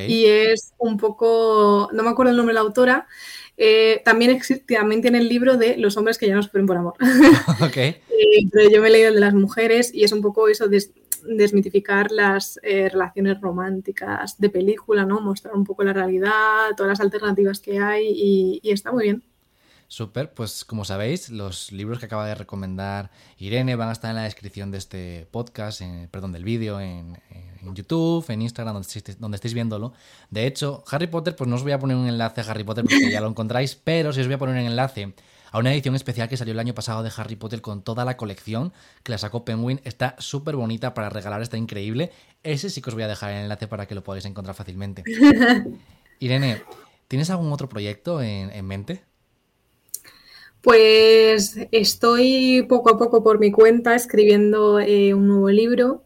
Y 0.08 0.26
es 0.26 0.74
un 0.78 0.98
poco, 0.98 1.90
no 1.92 2.04
me 2.04 2.10
acuerdo 2.10 2.32
el 2.32 2.38
nombre 2.38 2.54
de 2.54 2.56
la 2.56 2.62
autora, 2.62 3.08
eh, 3.58 4.02
también, 4.06 4.40
también 4.68 5.02
tiene 5.02 5.18
el 5.20 5.30
libro 5.30 5.58
de 5.58 5.78
Los 5.78 5.98
hombres 5.98 6.18
que 6.18 6.28
ya 6.28 6.36
no 6.36 6.44
sufren 6.44 6.66
por 6.66 6.78
amor. 6.78 6.96
Okay. 7.62 7.98
Eh, 8.10 8.48
pero 8.52 8.70
yo 8.70 8.82
me 8.82 8.88
he 8.88 8.92
leído 8.92 9.10
el 9.10 9.16
de 9.16 9.20
las 9.20 9.34
mujeres 9.34 9.94
y 9.94 10.04
es 10.04 10.12
un 10.12 10.22
poco 10.22 10.48
eso 10.48 10.68
de 10.68 10.84
desmitificar 11.28 12.12
las 12.12 12.60
eh, 12.64 12.90
relaciones 12.90 13.42
románticas 13.42 14.40
de 14.40 14.50
película, 14.50 15.06
¿no? 15.06 15.20
Mostrar 15.22 15.56
un 15.56 15.64
poco 15.64 15.84
la 15.84 15.94
realidad, 15.94 16.70
todas 16.78 16.92
las 16.92 17.00
alternativas 17.00 17.60
que 17.60 17.80
hay 17.80 18.08
y, 18.08 18.60
y 18.62 18.72
está 18.72 18.92
muy 18.92 19.06
bien. 19.06 19.24
Súper, 19.88 20.34
pues 20.34 20.66
como 20.66 20.84
sabéis, 20.84 21.30
los 21.30 21.72
libros 21.72 22.00
que 22.00 22.08
acaba 22.08 22.26
de 22.26 22.36
recomendar 22.36 23.12
Irene 23.38 23.76
van 23.76 23.90
a 23.90 23.92
estar 23.92 24.10
en 24.10 24.16
la 24.16 24.24
descripción 24.24 24.72
de 24.72 24.80
este 24.80 25.28
podcast, 25.30 25.82
perdón, 26.10 26.32
del 26.32 26.44
vídeo 26.44 26.80
en, 26.80 27.18
YouTube, 27.74 28.26
en 28.30 28.42
Instagram, 28.42 28.74
donde 28.76 28.88
estéis, 28.88 29.20
donde 29.20 29.36
estéis 29.36 29.54
viéndolo. 29.54 29.94
De 30.30 30.46
hecho, 30.46 30.84
Harry 30.92 31.08
Potter, 31.08 31.36
pues 31.36 31.50
no 31.50 31.56
os 31.56 31.64
voy 31.64 31.72
a 31.72 31.80
poner 31.80 31.98
un 31.98 32.08
enlace 32.08 32.42
a 32.42 32.44
Harry 32.44 32.64
Potter 32.64 32.84
porque 32.84 33.10
ya 33.10 33.22
lo 33.22 33.28
encontráis, 33.28 33.76
pero 33.76 34.14
sí 34.14 34.22
os 34.22 34.28
voy 34.28 34.36
a 34.36 34.38
poner 34.38 34.56
un 34.56 34.68
enlace 34.68 35.14
a 35.52 35.60
una 35.60 35.74
edición 35.74 35.96
especial 35.96 36.28
que 36.28 36.38
salió 36.38 36.52
el 36.52 36.60
año 36.60 36.74
pasado 36.76 37.02
de 37.02 37.12
Harry 37.16 37.38
Potter 37.38 37.62
con 37.62 37.82
toda 37.82 38.04
la 38.04 38.18
colección 38.18 38.74
que 39.04 39.12
la 39.12 39.18
sacó 39.18 39.46
Penguin. 39.46 39.80
Está 39.86 40.16
súper 40.20 40.58
bonita 40.58 40.94
para 40.94 41.10
regalar, 41.10 41.42
está 41.42 41.58
increíble. 41.58 42.12
Ese 42.44 42.70
sí 42.70 42.82
que 42.82 42.90
os 42.90 42.94
voy 42.94 43.04
a 43.04 43.08
dejar 43.08 43.32
el 43.32 43.44
enlace 43.44 43.68
para 43.68 43.88
que 43.88 43.96
lo 43.96 44.04
podáis 44.04 44.26
encontrar 44.26 44.56
fácilmente. 44.56 45.04
Irene, 46.20 46.62
¿tienes 47.08 47.30
algún 47.30 47.52
otro 47.52 47.70
proyecto 47.70 48.22
en 48.22 48.66
mente? 48.66 49.04
Pues 50.66 51.60
estoy 51.72 52.66
poco 52.68 52.90
a 52.90 52.98
poco 52.98 53.22
por 53.22 53.38
mi 53.38 53.52
cuenta 53.52 53.94
escribiendo 53.94 54.80
eh, 54.80 55.14
un 55.14 55.28
nuevo 55.28 55.52
libro. 55.52 56.05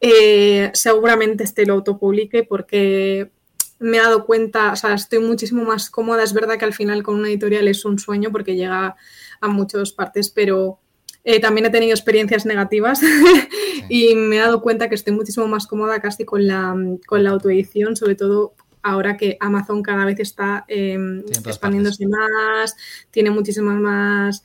Eh, 0.00 0.70
seguramente 0.74 1.44
este 1.44 1.66
lo 1.66 1.74
autopublique 1.74 2.44
porque 2.44 3.30
me 3.80 3.96
he 3.96 4.00
dado 4.00 4.24
cuenta, 4.24 4.72
o 4.72 4.76
sea, 4.76 4.94
estoy 4.94 5.18
muchísimo 5.20 5.64
más 5.64 5.90
cómoda. 5.90 6.22
Es 6.22 6.32
verdad 6.32 6.58
que 6.58 6.64
al 6.64 6.74
final 6.74 7.02
con 7.02 7.16
una 7.16 7.28
editorial 7.28 7.68
es 7.68 7.84
un 7.84 7.98
sueño 7.98 8.30
porque 8.30 8.56
llega 8.56 8.96
a 9.40 9.48
muchas 9.48 9.92
partes, 9.92 10.30
pero 10.30 10.80
eh, 11.24 11.40
también 11.40 11.66
he 11.66 11.70
tenido 11.70 11.92
experiencias 11.92 12.46
negativas 12.46 13.00
y 13.88 14.14
me 14.14 14.36
he 14.36 14.40
dado 14.40 14.62
cuenta 14.62 14.88
que 14.88 14.94
estoy 14.94 15.14
muchísimo 15.14 15.46
más 15.46 15.66
cómoda 15.66 16.00
casi 16.00 16.24
con 16.24 16.46
la, 16.46 16.74
con 17.06 17.22
la 17.22 17.30
autoedición, 17.30 17.96
sobre 17.96 18.14
todo 18.14 18.54
ahora 18.82 19.16
que 19.16 19.36
Amazon 19.40 19.82
cada 19.82 20.04
vez 20.04 20.20
está 20.20 20.64
em, 20.68 21.22
expandiéndose 21.44 22.06
más, 22.06 22.76
tiene 23.10 23.30
muchísimas 23.30 23.78
más 23.78 24.42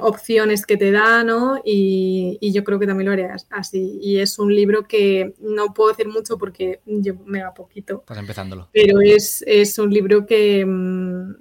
opciones 0.00 0.66
que 0.66 0.76
te 0.76 0.90
da, 0.90 1.24
¿no? 1.24 1.60
Y, 1.64 2.38
yo 2.52 2.64
creo 2.64 2.78
que 2.78 2.86
también 2.86 3.06
lo 3.06 3.12
haré 3.12 3.28
así. 3.50 3.98
Y 4.02 4.18
es 4.18 4.38
un 4.38 4.54
libro 4.54 4.86
que 4.86 5.34
no 5.40 5.72
puedo 5.74 5.90
decir 5.90 6.08
mucho 6.08 6.38
porque 6.38 6.80
yo 6.86 7.14
me 7.24 7.40
da 7.40 7.54
poquito. 7.54 8.00
Estás 8.00 8.18
empezándolo. 8.18 8.68
Pero 8.72 9.00
es, 9.00 9.78
un 9.78 9.92
libro 9.92 10.26
que, 10.26 10.64
mm, 10.66 11.34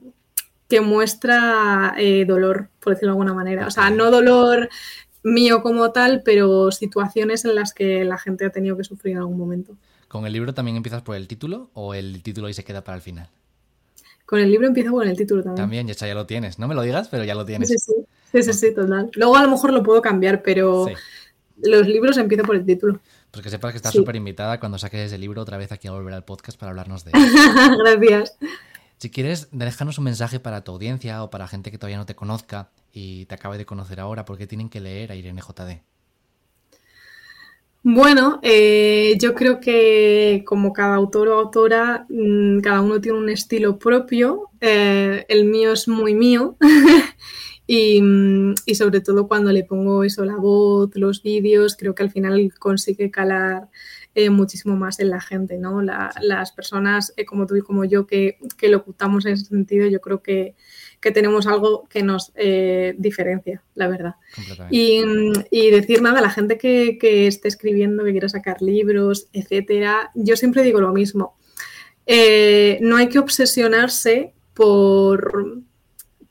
que 0.70 0.82
muestra 0.82 1.96
eh, 1.98 2.26
dolor, 2.26 2.70
por 2.80 2.94
decirlo 2.94 3.12
de 3.14 3.14
alguna 3.14 3.34
manera. 3.34 3.68
O 3.68 3.72
sea, 3.72 3.90
no 3.90 4.12
dolor 4.12 4.70
mío 5.24 5.62
como 5.62 5.92
tal, 5.92 6.22
pero 6.24 6.72
situaciones 6.72 7.46
en 7.46 7.56
las 7.56 7.74
que 7.74 8.04
la 8.06 8.18
gente 8.18 8.46
ha 8.46 8.50
tenido 8.50 8.78
que 8.78 8.84
sufrir 8.84 9.14
en 9.14 9.20
algún 9.20 9.38
momento. 9.38 9.76
¿Con 10.08 10.26
el 10.26 10.34
libro 10.34 10.54
también 10.54 10.78
empiezas 10.78 11.02
por 11.02 11.16
el 11.16 11.28
título 11.28 11.70
o 11.74 11.94
el 11.94 12.22
título 12.22 12.48
ahí 12.48 12.54
se 12.54 12.64
queda 12.64 12.84
para 12.84 12.96
el 12.98 13.02
final? 13.02 13.30
Con 14.26 14.40
el 14.40 14.50
libro 14.50 14.68
empiezo 14.68 14.92
con 14.92 15.08
el 15.08 15.18
título 15.18 15.44
también. 15.44 15.64
También, 15.64 15.88
ya, 15.88 16.08
ya 16.08 16.16
lo 16.16 16.26
tienes. 16.26 16.58
No 16.58 16.68
me 16.68 16.76
lo 16.76 16.82
digas, 16.84 17.10
pero 17.10 17.26
ya 17.26 17.36
lo 17.36 17.46
tienes. 17.46 17.68
Sí, 17.68 17.78
sí, 17.78 17.94
sí, 18.34 18.54
sí, 18.54 18.74
total. 18.74 19.10
Luego 19.16 19.36
a 19.36 19.44
lo 19.44 19.50
mejor 19.50 19.74
lo 19.74 19.84
puedo 19.84 20.02
cambiar, 20.02 20.42
pero 20.42 20.88
los 21.64 21.88
libros 21.88 22.18
empiezo 22.18 22.44
por 22.44 22.56
el 22.56 22.66
título. 22.66 23.00
Pues 23.32 23.44
que 23.44 23.50
sepas 23.50 23.72
que 23.72 23.78
estás 23.78 23.94
súper 23.94 24.18
invitada 24.18 24.60
cuando 24.60 24.78
saques 24.78 25.08
ese 25.08 25.18
libro 25.18 25.42
otra 25.42 25.58
vez 25.58 25.72
aquí 25.72 25.88
a 25.88 25.92
volver 25.92 26.14
al 26.14 26.26
podcast 26.26 26.60
para 26.60 26.72
hablarnos 26.72 27.06
de 27.06 27.12
él. 27.14 27.20
Gracias. 27.84 28.38
Si 28.98 29.10
quieres, 29.10 29.48
déjanos 29.52 29.98
un 29.98 30.04
mensaje 30.04 30.40
para 30.40 30.64
tu 30.64 30.74
audiencia 30.74 31.24
o 31.24 31.30
para 31.30 31.48
gente 31.48 31.72
que 31.72 31.78
todavía 31.78 31.98
no 31.98 32.06
te 32.06 32.14
conozca 32.14 32.70
y 32.94 33.26
te 33.26 33.36
acabe 33.36 33.58
de 33.58 33.66
conocer 33.66 34.00
ahora, 34.00 34.26
porque 34.26 34.48
tienen 34.48 34.70
que 34.70 34.82
leer 34.82 35.12
a 35.12 35.16
Irene 35.16 35.42
JD. 35.42 35.82
Bueno, 37.84 38.40
eh, 38.44 39.18
yo 39.20 39.34
creo 39.34 39.60
que 39.60 40.44
como 40.46 40.72
cada 40.72 40.94
autor 40.96 41.30
o 41.30 41.40
autora, 41.40 42.06
mm, 42.10 42.60
cada 42.60 42.82
uno 42.82 43.02
tiene 43.02 43.18
un 43.18 43.30
estilo 43.30 43.80
propio. 43.80 44.50
Eh, 44.60 45.26
el 45.30 45.46
mío 45.46 45.74
es 45.74 45.88
muy 45.88 46.14
mío. 46.14 46.58
Y, 47.68 48.02
sobre 48.76 49.00
todo 49.02 49.28
cuando 49.28 49.52
le 49.52 49.64
pongo 49.64 50.04
eso, 50.04 50.26
la 50.26 50.36
voz, 50.36 50.90
los 50.96 51.24
vídeos, 51.24 51.78
creo 51.78 51.96
que 51.96 52.04
al 52.04 52.12
final 52.12 52.54
consigue 52.60 53.12
calar 53.12 53.70
eh, 54.14 54.30
muchísimo 54.30 54.76
más 54.76 55.00
en 55.00 55.10
la 55.10 55.22
gente, 55.22 55.58
¿no? 55.58 55.82
las 55.82 56.52
personas 56.52 57.14
como 57.26 57.46
tú 57.46 57.56
y 57.56 57.62
como 57.62 57.86
yo 57.86 58.08
que, 58.08 58.40
que 58.58 58.68
locutamos 58.68 59.26
en 59.26 59.34
ese 59.34 59.46
sentido, 59.46 59.88
yo 59.88 60.02
creo 60.02 60.22
que, 60.22 60.56
que 61.02 61.12
tenemos 61.12 61.48
algo 61.48 61.88
que 61.90 62.04
nos 62.04 62.32
eh, 62.36 62.94
diferencia, 62.98 63.64
la 63.74 63.88
verdad. 63.88 64.16
Y, 64.70 65.02
decir 65.72 66.02
nada, 66.02 66.22
la 66.22 66.30
gente 66.30 66.58
que, 66.60 67.28
esté 67.28 67.48
escribiendo, 67.48 68.04
que 68.04 68.12
quiera 68.12 68.30
sacar 68.30 68.62
libros, 68.62 69.28
etcétera, 69.34 70.12
yo 70.14 70.38
siempre 70.38 70.62
digo 70.62 70.80
lo 70.80 70.94
mismo. 70.94 71.36
Eh, 72.06 72.78
no 72.82 72.98
hay 72.98 73.10
que 73.10 73.20
obsesionarse 73.20 74.34
por, 74.54 75.64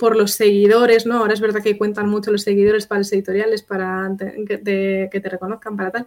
por 0.00 0.16
los 0.16 0.32
seguidores, 0.32 1.06
¿no? 1.06 1.18
Ahora 1.18 1.34
es 1.34 1.40
verdad 1.40 1.62
que 1.62 1.78
cuentan 1.78 2.08
mucho 2.08 2.32
los 2.32 2.42
seguidores 2.42 2.86
para 2.86 3.00
los 3.00 3.12
editoriales, 3.12 3.62
para 3.62 4.10
que 4.18 4.58
te 4.58 5.28
reconozcan, 5.28 5.76
para 5.76 5.90
tal. 5.92 6.06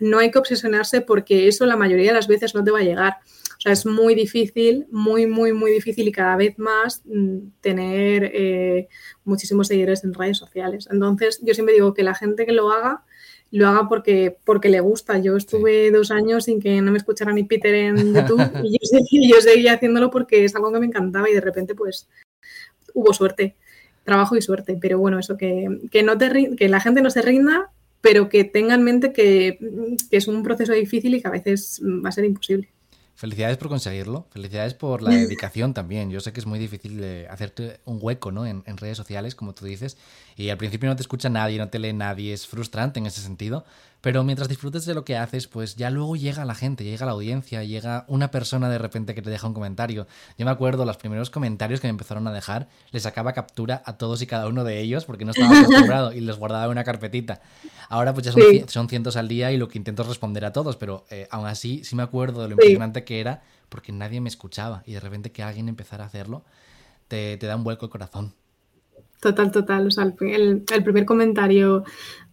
No 0.00 0.18
hay 0.18 0.30
que 0.30 0.38
obsesionarse 0.38 1.02
porque 1.02 1.46
eso 1.46 1.66
la 1.66 1.76
mayoría 1.76 2.08
de 2.08 2.14
las 2.14 2.26
veces 2.26 2.54
no 2.54 2.64
te 2.64 2.70
va 2.70 2.80
a 2.80 2.82
llegar 2.82 3.16
sea, 3.64 3.72
es 3.72 3.86
muy 3.86 4.14
difícil, 4.14 4.86
muy, 4.90 5.26
muy, 5.26 5.52
muy 5.52 5.70
difícil 5.72 6.06
y 6.06 6.12
cada 6.12 6.36
vez 6.36 6.58
más 6.58 7.02
mm, 7.06 7.38
tener 7.60 8.30
eh, 8.34 8.88
muchísimos 9.24 9.68
seguidores 9.68 10.04
en 10.04 10.14
redes 10.14 10.38
sociales. 10.38 10.88
Entonces, 10.90 11.40
yo 11.42 11.54
siempre 11.54 11.74
digo 11.74 11.94
que 11.94 12.02
la 12.02 12.14
gente 12.14 12.46
que 12.46 12.52
lo 12.52 12.70
haga, 12.70 13.04
lo 13.50 13.68
haga 13.68 13.88
porque, 13.88 14.36
porque 14.44 14.68
le 14.68 14.80
gusta. 14.80 15.18
Yo 15.18 15.36
estuve 15.36 15.90
dos 15.90 16.10
años 16.10 16.44
sin 16.44 16.60
que 16.60 16.80
no 16.80 16.92
me 16.92 16.98
escuchara 16.98 17.32
ni 17.32 17.44
Peter 17.44 17.74
en 17.74 18.14
YouTube 18.14 18.50
y 18.62 18.78
yo, 19.28 19.40
seguía 19.40 19.74
haciéndolo 19.74 20.10
porque 20.10 20.44
es 20.44 20.54
algo 20.54 20.72
que 20.72 20.80
me 20.80 20.86
encantaba 20.86 21.30
y 21.30 21.34
de 21.34 21.40
repente 21.40 21.74
pues 21.74 22.08
hubo 22.94 23.12
suerte, 23.12 23.54
trabajo 24.04 24.36
y 24.36 24.42
suerte. 24.42 24.78
Pero 24.80 24.98
bueno, 24.98 25.18
eso, 25.18 25.36
que, 25.36 25.68
no 26.02 26.16
te, 26.16 26.56
que 26.56 26.68
la 26.68 26.80
gente 26.80 27.02
no 27.02 27.10
se 27.10 27.20
rinda, 27.20 27.70
pero 28.00 28.28
que 28.30 28.44
tenga 28.44 28.74
en 28.74 28.82
mente 28.82 29.12
que 29.12 29.58
es 30.10 30.28
un 30.28 30.42
proceso 30.42 30.72
difícil 30.72 31.14
y 31.14 31.20
que 31.20 31.28
a 31.28 31.32
veces 31.32 31.82
va 31.84 32.08
a 32.08 32.12
ser 32.12 32.24
imposible. 32.24 32.68
Felicidades 33.16 33.58
por 33.58 33.68
conseguirlo, 33.68 34.26
felicidades 34.30 34.74
por 34.74 35.00
la 35.00 35.10
dedicación 35.14 35.72
también. 35.72 36.10
Yo 36.10 36.18
sé 36.20 36.32
que 36.32 36.40
es 36.40 36.46
muy 36.46 36.58
difícil 36.58 37.02
hacerte 37.30 37.78
un 37.84 37.98
hueco 38.00 38.32
¿no? 38.32 38.44
en, 38.44 38.62
redes 38.76 38.96
sociales, 38.96 39.36
como 39.36 39.54
tú 39.54 39.66
dices, 39.66 39.96
y 40.36 40.48
al 40.48 40.58
principio 40.58 40.88
no 40.88 40.96
te 40.96 41.02
escucha 41.02 41.28
nadie, 41.28 41.58
no 41.58 41.68
te 41.68 41.78
lee 41.78 41.92
nadie, 41.92 42.32
es 42.32 42.46
frustrante 42.46 42.98
en 42.98 43.06
ese 43.06 43.20
sentido, 43.20 43.64
pero 44.04 44.22
mientras 44.22 44.50
disfrutes 44.50 44.84
de 44.84 44.92
lo 44.92 45.02
que 45.02 45.16
haces, 45.16 45.48
pues 45.48 45.76
ya 45.76 45.88
luego 45.88 46.14
llega 46.14 46.44
la 46.44 46.54
gente, 46.54 46.84
llega 46.84 47.06
la 47.06 47.12
audiencia, 47.12 47.64
llega 47.64 48.04
una 48.06 48.30
persona 48.30 48.68
de 48.68 48.76
repente 48.76 49.14
que 49.14 49.22
te 49.22 49.30
deja 49.30 49.46
un 49.46 49.54
comentario. 49.54 50.06
Yo 50.36 50.44
me 50.44 50.50
acuerdo 50.50 50.84
los 50.84 50.98
primeros 50.98 51.30
comentarios 51.30 51.80
que 51.80 51.86
me 51.86 51.92
empezaron 51.92 52.26
a 52.28 52.32
dejar, 52.34 52.68
les 52.90 53.04
sacaba 53.04 53.32
captura 53.32 53.82
a 53.86 53.96
todos 53.96 54.20
y 54.20 54.26
cada 54.26 54.46
uno 54.46 54.62
de 54.62 54.78
ellos 54.78 55.06
porque 55.06 55.24
no 55.24 55.30
estaba 55.30 55.48
acostumbrado 55.58 56.12
y 56.12 56.20
les 56.20 56.36
guardaba 56.36 56.66
en 56.66 56.72
una 56.72 56.84
carpetita. 56.84 57.40
Ahora 57.88 58.12
pues 58.12 58.26
ya 58.26 58.34
son, 58.68 58.90
cientos 58.90 59.16
al 59.16 59.26
día 59.26 59.52
y 59.52 59.56
lo 59.56 59.68
que 59.68 59.78
intento 59.78 60.02
es 60.02 60.08
responder 60.08 60.44
a 60.44 60.52
todos, 60.52 60.76
pero 60.76 61.06
eh, 61.08 61.26
aún 61.30 61.46
así 61.46 61.82
sí 61.82 61.96
me 61.96 62.02
acuerdo 62.02 62.42
de 62.42 62.48
lo 62.48 62.52
impresionante 62.56 63.04
que 63.04 63.20
era 63.20 63.42
porque 63.70 63.90
nadie 63.90 64.20
me 64.20 64.28
escuchaba 64.28 64.82
y 64.84 64.92
de 64.92 65.00
repente 65.00 65.32
que 65.32 65.42
alguien 65.42 65.70
empezara 65.70 66.04
a 66.04 66.08
hacerlo 66.08 66.44
te, 67.08 67.38
te 67.38 67.46
da 67.46 67.56
un 67.56 67.64
vuelco 67.64 67.86
el 67.86 67.90
corazón. 67.90 68.34
Total, 69.24 69.50
total. 69.50 69.86
O 69.86 69.90
sea, 69.90 70.04
el, 70.04 70.64
primer 70.84 71.06
comentario, 71.06 71.82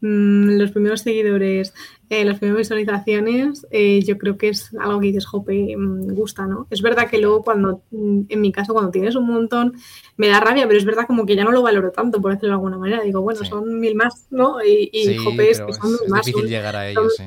mm, 0.02 0.58
los 0.58 0.72
primeros 0.72 1.00
seguidores, 1.00 1.74
eh, 2.10 2.26
las 2.26 2.38
primeras 2.38 2.58
visualizaciones, 2.58 3.66
eh, 3.72 4.02
yo 4.04 4.18
creo 4.18 4.38
que 4.38 4.50
es 4.50 4.76
algo 4.78 5.00
que 5.00 5.08
dices, 5.08 5.26
jope, 5.26 5.78
mm, 5.78 6.14
gusta, 6.14 6.48
¿no? 6.48 6.68
Es 6.70 6.82
verdad 6.82 7.10
que 7.10 7.18
luego 7.18 7.44
cuando, 7.44 7.82
mm, 7.92 8.24
en 8.28 8.42
mi 8.42 8.52
caso, 8.52 8.74
cuando 8.74 8.92
tienes 8.92 9.16
un 9.16 9.26
montón, 9.26 9.78
me 10.18 10.28
da 10.28 10.42
rabia, 10.42 10.68
pero 10.68 10.78
es 10.78 10.84
verdad 10.84 11.08
como 11.08 11.26
que 11.26 11.38
ya 11.38 11.46
no 11.46 11.52
lo 11.54 11.62
valoro 11.62 11.92
tanto, 11.92 12.22
por 12.22 12.34
decirlo 12.34 12.50
de 12.50 12.56
alguna 12.56 12.78
manera. 12.78 13.04
Digo, 13.04 13.22
bueno, 13.22 13.46
son 13.46 13.80
mil 13.80 13.96
más, 13.96 14.28
¿no? 14.32 14.58
Y, 14.62 15.18
jope, 15.24 15.50
es 15.50 15.62
que 15.62 15.72
son 15.72 15.92
mil 15.92 16.10
más. 16.10 16.26
difícil 16.26 16.50
llegar 16.50 16.76
a 16.76 16.90
ellos, 16.90 17.16
sí. 17.16 17.24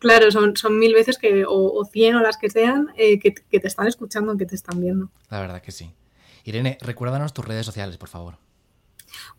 Claro, 0.00 0.32
son, 0.32 0.56
son 0.56 0.76
mil 0.76 0.92
veces 0.92 1.18
que, 1.18 1.44
o, 1.46 1.84
cien 1.84 2.16
o 2.16 2.20
las 2.20 2.36
que 2.36 2.50
sean, 2.50 2.88
eh, 2.96 3.20
que, 3.20 3.32
que 3.32 3.60
te 3.60 3.68
están 3.68 3.86
escuchando, 3.86 4.36
que 4.36 4.44
te 4.44 4.56
están 4.56 4.80
viendo. 4.80 5.08
La 5.30 5.38
verdad 5.38 5.62
que 5.62 5.70
sí. 5.70 5.92
Irene, 6.42 6.78
recuérdanos 6.80 7.32
tus 7.32 7.44
redes 7.44 7.64
sociales, 7.64 7.96
por 7.96 8.08
favor. 8.08 8.38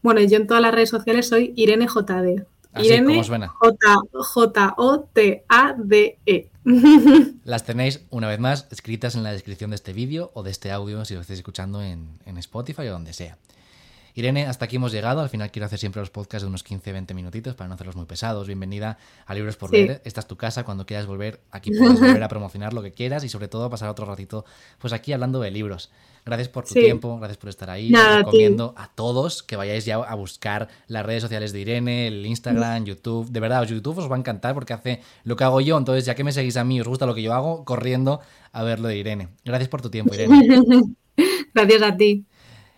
Bueno, 0.01 0.21
yo 0.21 0.37
en 0.37 0.47
todas 0.47 0.61
las 0.61 0.73
redes 0.73 0.89
sociales 0.89 1.27
soy 1.27 1.53
Irene 1.55 1.87
JD. 1.87 2.45
Irene 2.83 3.23
J-J-O-T-A-D-E. 3.23 4.09
Las 7.43 7.63
tenéis, 7.63 8.01
una 8.09 8.27
vez 8.27 8.39
más, 8.39 8.67
escritas 8.71 9.15
en 9.15 9.23
la 9.23 9.31
descripción 9.31 9.69
de 9.69 9.75
este 9.75 9.93
vídeo 9.93 10.31
o 10.33 10.43
de 10.43 10.51
este 10.51 10.71
audio 10.71 11.05
si 11.05 11.13
lo 11.13 11.21
estáis 11.21 11.39
escuchando 11.39 11.81
en, 11.81 12.19
en 12.25 12.37
Spotify 12.37 12.87
o 12.87 12.91
donde 12.91 13.13
sea. 13.13 13.37
Irene, 14.17 14.45
hasta 14.45 14.63
aquí 14.63 14.77
hemos 14.77 14.93
llegado. 14.93 15.19
Al 15.19 15.27
final 15.27 15.51
quiero 15.51 15.65
hacer 15.65 15.77
siempre 15.77 16.01
los 16.01 16.09
podcasts 16.09 16.43
de 16.43 16.47
unos 16.47 16.63
15-20 16.63 17.13
minutitos 17.13 17.53
para 17.53 17.67
no 17.67 17.73
hacerlos 17.73 17.97
muy 17.97 18.05
pesados. 18.05 18.47
Bienvenida 18.47 18.97
a 19.25 19.33
Libros 19.33 19.57
por 19.57 19.73
Leer. 19.73 20.01
Esta 20.05 20.21
es 20.21 20.25
tu 20.25 20.37
casa. 20.37 20.63
Cuando 20.63 20.85
quieras 20.85 21.05
volver, 21.05 21.41
aquí 21.51 21.69
puedes 21.71 21.99
volver 21.99 22.23
a 22.23 22.29
promocionar 22.29 22.73
lo 22.73 22.81
que 22.81 22.93
quieras 22.93 23.25
y 23.25 23.29
sobre 23.29 23.49
todo 23.49 23.69
pasar 23.69 23.89
otro 23.89 24.05
ratito 24.05 24.45
pues 24.79 24.93
aquí 24.93 25.11
hablando 25.11 25.41
de 25.41 25.51
libros. 25.51 25.91
Gracias 26.25 26.47
por 26.47 26.65
tu 26.65 26.75
tiempo, 26.75 27.17
gracias 27.19 27.37
por 27.37 27.49
estar 27.49 27.69
ahí. 27.69 27.91
recomiendo 27.93 28.73
a 28.77 28.87
todos 28.87 29.43
que 29.43 29.57
vayáis 29.57 29.83
ya 29.83 29.95
a 29.95 30.15
buscar 30.15 30.69
las 30.87 31.05
redes 31.05 31.21
sociales 31.21 31.51
de 31.51 31.59
Irene, 31.59 32.07
el 32.07 32.25
Instagram, 32.25 32.85
YouTube. 32.85 33.29
De 33.29 33.41
verdad, 33.41 33.65
YouTube 33.65 33.97
os 33.97 34.09
va 34.09 34.15
a 34.15 34.19
encantar 34.19 34.53
porque 34.53 34.71
hace 34.71 35.01
lo 35.25 35.35
que 35.35 35.43
hago 35.43 35.59
yo. 35.59 35.77
Entonces, 35.77 36.05
ya 36.05 36.15
que 36.15 36.23
me 36.23 36.31
seguís 36.31 36.55
a 36.55 36.63
mí, 36.63 36.79
os 36.79 36.87
gusta 36.87 37.05
lo 37.05 37.15
que 37.15 37.21
yo 37.21 37.33
hago, 37.33 37.65
corriendo 37.65 38.21
a 38.53 38.63
ver 38.63 38.79
lo 38.79 38.87
de 38.87 38.97
Irene. 38.97 39.27
Gracias 39.43 39.67
por 39.67 39.81
tu 39.81 39.89
tiempo, 39.89 40.15
Irene. 40.15 40.95
gracias 41.53 41.81
a 41.81 41.97
ti. 41.97 42.25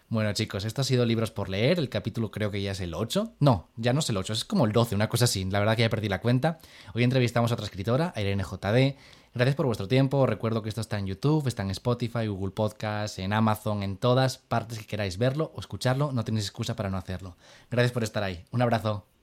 Bueno, 0.09 0.31
chicos, 0.31 0.63
esto 0.63 0.81
ha 0.81 0.85
sido 0.85 1.05
Libros 1.05 1.31
por 1.31 1.49
Leer. 1.49 1.79
El 1.79 1.89
capítulo 1.89 2.31
creo 2.31 2.49
que 2.49 2.61
ya 2.61 2.71
es 2.71 2.79
el 2.79 2.93
8. 2.93 3.33
No, 3.41 3.67
ya 3.75 3.91
no 3.91 3.99
es 3.99 4.09
el 4.09 4.15
8, 4.15 4.31
es 4.31 4.45
como 4.45 4.65
el 4.65 4.71
12, 4.71 4.95
una 4.95 5.09
cosa 5.09 5.25
así. 5.25 5.43
La 5.43 5.59
verdad 5.59 5.75
que 5.75 5.81
ya 5.81 5.89
perdí 5.89 6.07
la 6.07 6.21
cuenta. 6.21 6.59
Hoy 6.93 7.03
entrevistamos 7.03 7.51
a 7.51 7.55
otra 7.55 7.65
escritora, 7.65 8.13
Irene 8.15 8.43
JD. 8.43 8.95
Gracias 9.33 9.55
por 9.55 9.65
vuestro 9.65 9.89
tiempo. 9.89 10.25
recuerdo 10.25 10.61
que 10.61 10.69
esto 10.69 10.79
está 10.79 10.97
en 10.97 11.07
YouTube, 11.07 11.45
está 11.47 11.63
en 11.63 11.71
Spotify, 11.71 12.27
Google 12.27 12.51
Podcast, 12.51 13.19
en 13.19 13.33
Amazon, 13.33 13.83
en 13.83 13.97
todas 13.97 14.37
partes 14.37 14.79
que 14.79 14.85
queráis 14.85 15.17
verlo 15.17 15.51
o 15.53 15.59
escucharlo. 15.59 16.13
No 16.13 16.23
tenéis 16.23 16.45
excusa 16.45 16.77
para 16.77 16.89
no 16.89 16.95
hacerlo. 16.95 17.35
Gracias 17.69 17.91
por 17.91 18.05
estar 18.05 18.23
ahí. 18.23 18.45
Un 18.51 18.61
abrazo. 18.61 19.16